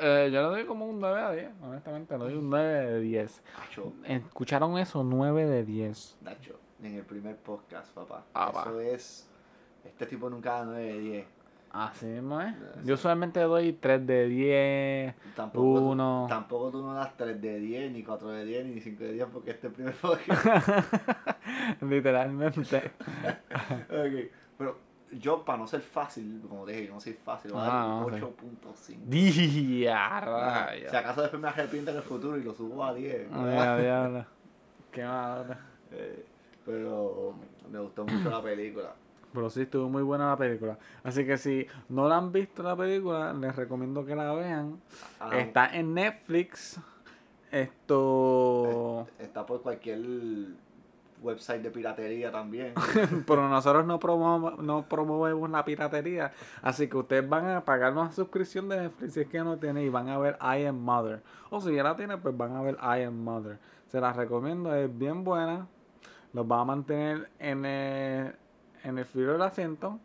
Eh, 0.00 0.30
yo 0.32 0.42
le 0.42 0.48
doy 0.48 0.64
como 0.64 0.86
un 0.86 1.00
9 1.00 1.20
a 1.20 1.32
10, 1.32 1.50
honestamente, 1.60 2.16
le 2.16 2.24
doy 2.24 2.34
un 2.34 2.48
9 2.48 2.86
de 2.92 3.00
10. 3.00 3.42
Nacho, 3.58 3.92
¿Escucharon 4.04 4.78
eso? 4.78 5.02
9 5.02 5.46
de 5.46 5.64
10. 5.64 6.18
Nacho, 6.22 6.58
en 6.82 6.94
el 6.94 7.04
primer 7.04 7.36
podcast, 7.36 7.92
papá. 7.92 8.24
Ah, 8.32 8.50
eso 8.50 8.76
va. 8.76 8.84
es, 8.84 9.28
este 9.84 10.06
tipo 10.06 10.30
nunca 10.30 10.52
da 10.52 10.64
9 10.66 10.84
de 10.84 10.98
10. 11.00 11.26
Así 11.70 12.06
mismo 12.06 12.40
es. 12.40 12.54
Sí. 12.54 12.80
Yo 12.84 12.96
solamente 12.96 13.40
doy 13.40 13.72
3 13.74 14.06
de 14.06 14.26
10. 14.28 15.14
Tampoco, 15.36 15.66
Uno. 15.90 16.24
Tú, 16.26 16.34
tampoco 16.34 16.70
tú 16.70 16.82
no 16.82 16.94
das 16.94 17.16
3 17.16 17.40
de 17.40 17.58
10, 17.60 17.92
ni 17.92 18.02
4 18.02 18.28
de 18.28 18.44
10, 18.44 18.66
ni 18.66 18.80
5 18.80 19.04
de 19.04 19.12
10, 19.12 19.26
porque 19.32 19.50
este 19.50 19.66
es 19.66 19.70
el 19.70 19.74
primer 19.74 19.94
podcast. 20.00 20.68
Literalmente. 21.82 22.76
ok, 22.78 24.30
pero 24.56 24.78
yo, 25.12 25.44
para 25.44 25.58
no 25.58 25.66
ser 25.66 25.80
fácil, 25.80 26.42
como 26.48 26.64
te 26.64 26.72
dije, 26.72 26.86
yo 26.88 26.94
no 26.94 27.00
soy 27.00 27.12
fácil, 27.14 27.52
voy 27.52 27.60
a 27.62 27.64
Ah, 27.66 28.04
dar 28.10 28.24
ok. 28.24 28.34
8.5. 28.42 28.96
Día, 29.06 30.16
Ajá. 30.16 30.66
rayos. 30.66 30.90
Si 30.90 30.96
acaso 30.96 31.22
después 31.22 31.40
me 31.42 31.48
arrepiento 31.48 31.90
en 31.90 31.96
el 31.98 32.02
futuro 32.02 32.36
y 32.36 32.42
lo 32.42 32.52
subo 32.54 32.84
a 32.84 32.92
10. 32.94 33.30
Mira, 33.30 33.78
diablo. 33.78 34.26
Qué 34.92 35.04
madre. 35.04 35.54
Eh, 35.92 36.26
pero 36.64 37.34
me 37.70 37.78
gustó 37.78 38.04
mucho 38.04 38.28
la 38.30 38.42
película. 38.42 38.94
Pero 39.32 39.50
sí, 39.50 39.62
estuvo 39.62 39.88
muy 39.88 40.02
buena 40.02 40.28
la 40.28 40.36
película. 40.36 40.78
Así 41.04 41.24
que 41.26 41.36
si 41.36 41.66
no 41.88 42.08
la 42.08 42.16
han 42.16 42.32
visto 42.32 42.62
la 42.62 42.74
película, 42.76 43.32
les 43.34 43.54
recomiendo 43.54 44.04
que 44.06 44.16
la 44.16 44.32
vean. 44.32 44.80
Ah, 45.20 45.36
Está 45.38 45.74
en 45.76 45.92
Netflix. 45.94 46.80
Esto. 47.50 49.06
Está 49.18 49.44
por 49.46 49.62
cualquier 49.62 50.00
website 51.22 51.62
de 51.62 51.70
piratería 51.70 52.30
también. 52.30 52.74
Pero 53.26 53.48
nosotros 53.48 53.84
no, 53.86 53.98
promo- 53.98 54.56
no 54.58 54.82
promovemos 54.88 55.50
la 55.50 55.64
piratería. 55.64 56.32
Así 56.62 56.88
que 56.88 56.96
ustedes 56.96 57.28
van 57.28 57.46
a 57.48 57.64
pagar 57.64 57.92
una 57.92 58.12
suscripción 58.12 58.68
de 58.68 58.78
Netflix 58.82 59.14
si 59.14 59.20
es 59.20 59.28
que 59.28 59.40
no 59.40 59.56
tienen 59.58 59.84
y 59.84 59.88
van 59.88 60.08
a 60.08 60.18
ver 60.18 60.38
I 60.40 60.64
Am 60.66 60.76
Mother. 60.78 61.22
O 61.50 61.60
si 61.60 61.74
ya 61.74 61.82
la 61.82 61.96
tienen, 61.96 62.20
pues 62.20 62.36
van 62.36 62.54
a 62.56 62.62
ver 62.62 62.76
I 62.82 63.02
Am 63.04 63.14
Mother. 63.22 63.58
Se 63.88 64.00
las 64.00 64.14
recomiendo, 64.16 64.74
es 64.74 64.96
bien 64.96 65.24
buena. 65.24 65.66
Los 66.32 66.44
va 66.50 66.60
a 66.60 66.64
mantener 66.64 67.30
en 67.38 67.64
el, 67.64 68.34
en 68.84 68.98
el 68.98 69.04
filo 69.04 69.32
del 69.32 69.42
asiento. 69.42 69.98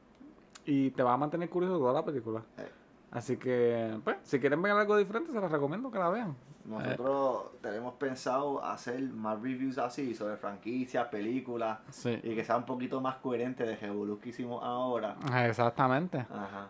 Y 0.65 0.91
te 0.91 1.03
va 1.03 1.13
a 1.13 1.17
mantener 1.17 1.49
curioso 1.49 1.77
toda 1.77 1.93
la 1.93 2.05
película. 2.05 2.41
Eh. 2.57 2.69
Así 3.11 3.37
que, 3.37 3.99
pues, 4.03 4.17
si 4.23 4.39
quieren 4.39 4.61
ver 4.61 4.71
algo 4.71 4.97
diferente, 4.97 5.31
se 5.31 5.39
las 5.39 5.51
recomiendo 5.51 5.91
que 5.91 5.99
la 5.99 6.09
vean. 6.09 6.35
Nosotros 6.65 7.59
tenemos 7.61 7.95
pensado 7.95 8.63
hacer 8.63 9.01
más 9.03 9.39
reviews 9.41 9.77
así 9.77 10.15
sobre 10.15 10.37
franquicias, 10.37 11.07
películas 11.09 11.79
Sí. 11.89 12.17
y 12.23 12.33
que 12.35 12.43
sea 12.45 12.55
un 12.57 12.63
poquito 12.65 13.01
más 13.01 13.15
coherente 13.17 13.65
de 13.65 13.75
Revolú 13.75 14.19
que 14.19 14.29
hicimos 14.29 14.63
ahora. 14.63 15.17
Exactamente. 15.45 16.19
Ajá. 16.19 16.69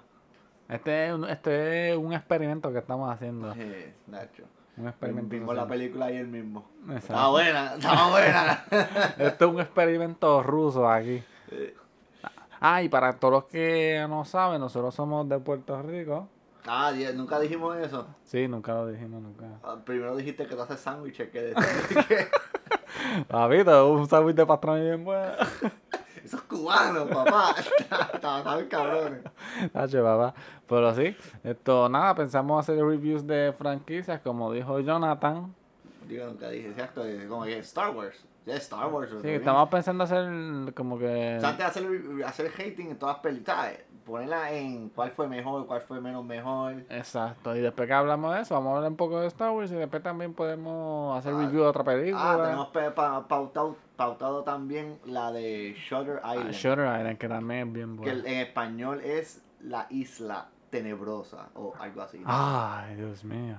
Este 0.68 1.08
es 1.08 1.14
un, 1.14 1.30
este 1.30 1.92
es 1.92 1.98
un 1.98 2.12
experimento 2.14 2.72
que 2.74 2.80
estamos 2.80 3.12
haciendo. 3.14 3.54
Eh, 3.56 3.94
Nacho. 4.08 4.44
Un 4.78 4.88
experimento. 4.88 5.30
Vimos 5.30 5.56
la 5.56 5.68
película 5.68 6.06
ayer 6.08 6.26
mismo. 6.26 6.68
Exacto. 6.86 6.98
Estaba 7.14 7.30
buena, 7.30 7.76
estaba 7.76 8.10
buena. 8.10 8.66
Esto 9.20 9.46
es 9.46 9.52
un 9.54 9.62
experimento 9.62 10.42
ruso 10.42 10.90
aquí. 10.90 11.24
Ah, 12.66 12.82
y 12.82 12.88
para 12.88 13.12
todos 13.20 13.32
los 13.34 13.44
que 13.46 14.06
no 14.08 14.24
saben, 14.24 14.62
nosotros 14.62 14.96
somos 14.96 15.28
de 15.28 15.38
Puerto 15.38 15.82
Rico. 15.82 16.30
ah, 16.66 16.94
nunca 17.14 17.38
dijimos 17.38 17.76
eso. 17.76 18.08
Sí, 18.24 18.48
nunca 18.48 18.74
lo 18.74 18.88
dijimos, 18.88 19.22
nunca. 19.22 19.44
Ah, 19.64 19.76
Primero 19.84 20.16
dijiste 20.16 20.48
que 20.48 20.56
tú 20.56 20.62
haces 20.62 20.80
sándwiches, 20.80 21.30
que 21.30 21.42
de- 21.54 21.56
Papito, 23.28 23.90
un 23.92 24.08
sándwich 24.08 24.36
de 24.38 24.46
pastrami 24.46 24.82
bien 24.82 25.04
bueno. 25.04 25.34
Esos 26.24 26.42
cubanos, 26.44 27.10
papá. 27.10 27.54
Estaban 28.14 28.66
cabrones. 28.70 29.20
Tacho, 29.74 30.02
papá. 30.02 30.34
Pero 30.66 30.96
sí, 30.96 31.18
esto, 31.44 31.90
nada, 31.90 32.16
pensamos 32.16 32.62
hacer 32.62 32.82
reviews 32.82 33.28
de 33.28 33.54
franquicias, 33.58 34.22
como 34.22 34.54
dijo 34.54 34.80
Jonathan. 34.80 35.54
Digo, 36.08 36.28
nunca 36.28 36.48
dije, 36.50 36.70
exacto, 36.70 37.04
como 37.28 37.44
que 37.44 37.58
Star 37.60 37.90
Wars. 37.94 38.24
Ya 38.46 38.56
Star 38.56 38.88
Wars. 38.92 39.10
Sí, 39.22 39.30
estamos 39.30 39.70
pensando 39.70 40.04
hacer 40.04 40.74
como 40.74 40.98
que... 41.00 41.38
O 41.38 41.40
sea, 41.40 41.50
antes 41.50 41.58
de 41.58 41.64
hacer, 41.64 42.26
hacer 42.26 42.52
hating 42.54 42.90
en 42.92 43.00
todas 43.00 43.16
las 43.16 43.24
películas, 43.24 43.72
ponerla 44.06 44.52
en 44.52 44.90
cuál 44.90 45.12
fue 45.12 45.28
mejor, 45.30 45.66
cuál 45.66 45.82
fue 45.82 46.02
menos 46.02 46.26
mejor. 46.26 46.84
Exacto, 46.90 47.56
y 47.56 47.62
después 47.62 47.88
que 47.88 47.94
hablamos 47.94 48.36
de 48.36 48.42
eso, 48.42 48.54
vamos 48.56 48.74
a 48.74 48.76
hablar 48.78 48.92
un 48.92 48.98
poco 48.98 49.22
de 49.22 49.28
Star 49.28 49.52
Wars 49.52 49.72
y 49.72 49.76
después 49.76 50.04
también 50.04 50.34
podemos 50.34 51.18
hacer 51.18 51.34
Ah, 51.34 51.38
review 51.40 51.62
de 51.62 51.68
otra 51.68 51.84
película. 51.86 52.34
Ah, 52.34 52.44
tenemos 52.44 52.68
pa- 52.68 53.28
pautado, 53.28 53.78
pautado 53.96 54.44
también 54.44 55.00
la 55.06 55.32
de 55.32 55.74
Shutter 55.78 56.20
Ah, 56.24 56.36
Island. 56.36 56.52
Shutter 56.54 56.86
Island, 57.00 57.18
que 57.18 57.30
también 57.30 57.68
es 57.70 57.74
bien 57.74 57.96
que 57.98 58.12
bueno. 58.12 58.28
en 58.28 58.38
español 58.40 59.00
es 59.02 59.42
La 59.62 59.88
Isla 59.90 60.50
Tenebrosa 60.70 61.48
o 61.54 61.74
algo 61.80 62.02
así. 62.02 62.22
Ay, 62.26 62.96
Dios 62.96 63.24
mío. 63.24 63.58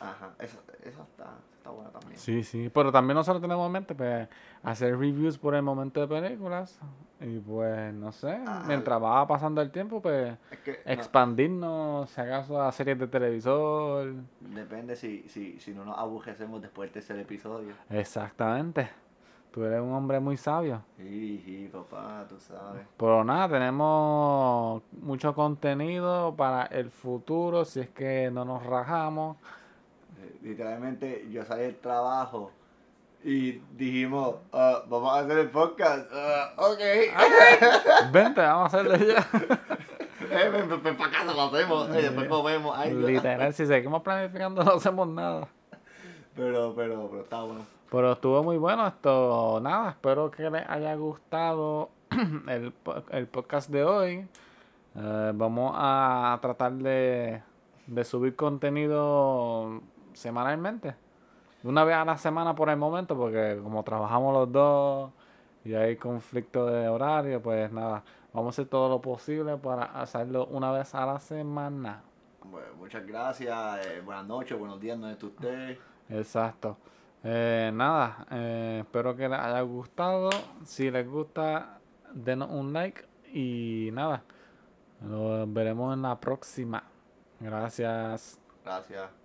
Ajá, 0.00 0.30
esa, 0.38 0.58
esa 0.82 1.02
está, 1.02 1.26
está 1.58 1.70
buena 1.70 1.90
también. 1.90 2.18
Sí, 2.18 2.42
sí, 2.42 2.70
pero 2.72 2.90
también 2.90 3.16
nosotros 3.16 3.42
tenemos 3.42 3.66
en 3.66 3.72
mente 3.72 3.94
pues, 3.94 4.26
hacer 4.62 4.98
reviews 4.98 5.36
por 5.36 5.54
el 5.54 5.62
momento 5.62 6.00
de 6.00 6.08
películas 6.08 6.80
y 7.20 7.38
pues 7.38 7.92
no 7.92 8.10
sé, 8.12 8.40
Ah. 8.46 8.62
mientras 8.66 9.02
va 9.02 9.26
pasando 9.26 9.60
el 9.60 9.70
tiempo 9.70 10.00
pues 10.00 10.34
Es 10.50 10.58
que 10.60 10.80
no, 10.86 10.92
expandirnos 10.92 12.08
si 12.10 12.20
acaso 12.20 12.60
a 12.62 12.72
series 12.72 12.98
de 12.98 13.06
televisor. 13.08 14.14
depende 14.40 14.96
si, 14.96 15.28
si, 15.28 15.60
si 15.60 15.72
no 15.74 15.84
nos 15.84 15.98
aburrecemos 15.98 16.62
después 16.62 16.86
del 16.88 16.94
tercer 16.94 17.18
episodio. 17.18 17.74
Exactamente. 17.90 18.88
Tú 19.52 19.64
eres 19.64 19.80
un 19.80 19.92
hombre 19.92 20.20
muy 20.20 20.36
sabio. 20.36 20.80
Sí, 20.96 21.42
sí, 21.44 21.68
papá, 21.72 22.24
tú 22.28 22.38
sabes. 22.38 22.86
Pero 22.96 23.24
nada, 23.24 23.48
tenemos 23.48 24.80
mucho 25.02 25.34
contenido 25.34 26.34
para 26.36 26.66
el 26.66 26.90
futuro 26.90 27.64
si 27.64 27.80
es 27.80 27.88
que 27.90 28.30
no 28.32 28.44
nos 28.44 28.64
rajamos. 28.64 29.36
Eh, 30.42 30.48
Literalmente 30.48 31.26
yo 31.30 31.44
salí 31.44 31.62
del 31.62 31.76
trabajo 31.76 32.50
y 33.22 33.52
dijimos, 33.76 34.36
"Ah, 34.52 34.82
vamos 34.88 35.12
a 35.14 35.20
hacer 35.20 35.38
el 35.38 35.50
podcast. 35.50 36.10
Ah, 36.12 36.52
ok. 36.56 38.12
Vente, 38.12 38.40
vamos 38.40 38.72
a 38.74 38.78
hacerlo 38.78 38.96
ya. 38.96 39.26
Eh, 40.32 40.48
ven, 40.48 40.68
ven, 40.68 40.80
ven 40.82 40.96
pa' 40.96 41.10
casa, 41.10 41.32
lo 41.32 41.42
hacemos. 41.42 41.88
Y 41.88 42.02
después 42.02 42.28
comemos. 42.28 42.78
Ay. 42.78 42.94
Literal, 42.94 43.52
si 43.52 43.66
seguimos 43.66 44.02
planificando 44.02 44.62
no 44.62 44.72
hacemos 44.72 45.08
nada. 45.08 45.48
Pero, 46.36 46.72
pero, 46.76 47.08
pero 47.10 47.22
está 47.22 47.42
bueno. 47.42 47.66
Pero 47.90 48.12
estuvo 48.12 48.42
muy 48.44 48.56
bueno 48.58 48.86
esto. 48.86 49.58
Nada, 49.60 49.90
espero 49.90 50.30
que 50.30 50.48
les 50.48 50.68
haya 50.68 50.94
gustado 50.94 51.88
el, 52.48 52.72
el 53.10 53.26
podcast 53.26 53.70
de 53.70 53.82
hoy. 53.82 54.28
Eh, 54.94 55.32
vamos 55.34 55.72
a 55.74 56.38
tratar 56.42 56.72
de, 56.74 57.42
de 57.86 58.04
subir 58.04 58.36
contenido 58.36 59.80
semanalmente. 60.20 60.94
Una 61.64 61.84
vez 61.84 61.96
a 61.96 62.04
la 62.04 62.16
semana 62.16 62.54
por 62.54 62.68
el 62.70 62.76
momento, 62.76 63.16
porque 63.16 63.58
como 63.62 63.82
trabajamos 63.82 64.32
los 64.34 64.52
dos 64.52 65.10
y 65.64 65.74
hay 65.74 65.96
conflicto 65.96 66.66
de 66.66 66.88
horario, 66.88 67.42
pues 67.42 67.70
nada, 67.72 68.02
vamos 68.32 68.54
a 68.58 68.62
hacer 68.62 68.70
todo 68.70 68.88
lo 68.88 69.00
posible 69.00 69.56
para 69.56 69.84
hacerlo 69.84 70.46
una 70.46 70.72
vez 70.72 70.94
a 70.94 71.04
la 71.06 71.18
semana. 71.18 72.02
Bueno, 72.44 72.68
muchas 72.78 73.06
gracias. 73.06 73.86
eh, 73.86 74.00
buenas 74.04 74.26
noches, 74.26 74.58
buenos 74.58 74.80
días, 74.80 74.98
¿dónde 74.98 75.14
está 75.14 75.26
usted? 75.26 75.78
Exacto. 76.08 76.76
Eh, 77.22 77.70
nada, 77.74 78.26
eh, 78.30 78.78
espero 78.80 79.14
que 79.14 79.28
les 79.28 79.38
haya 79.38 79.60
gustado. 79.60 80.30
Si 80.64 80.90
les 80.90 81.06
gusta, 81.06 81.78
denos 82.12 82.50
un 82.50 82.72
like 82.72 83.04
y 83.32 83.90
nada, 83.92 84.22
nos 85.00 85.52
veremos 85.52 85.94
en 85.94 86.02
la 86.02 86.18
próxima. 86.18 86.82
Gracias. 87.38 88.40
Gracias. 88.64 89.19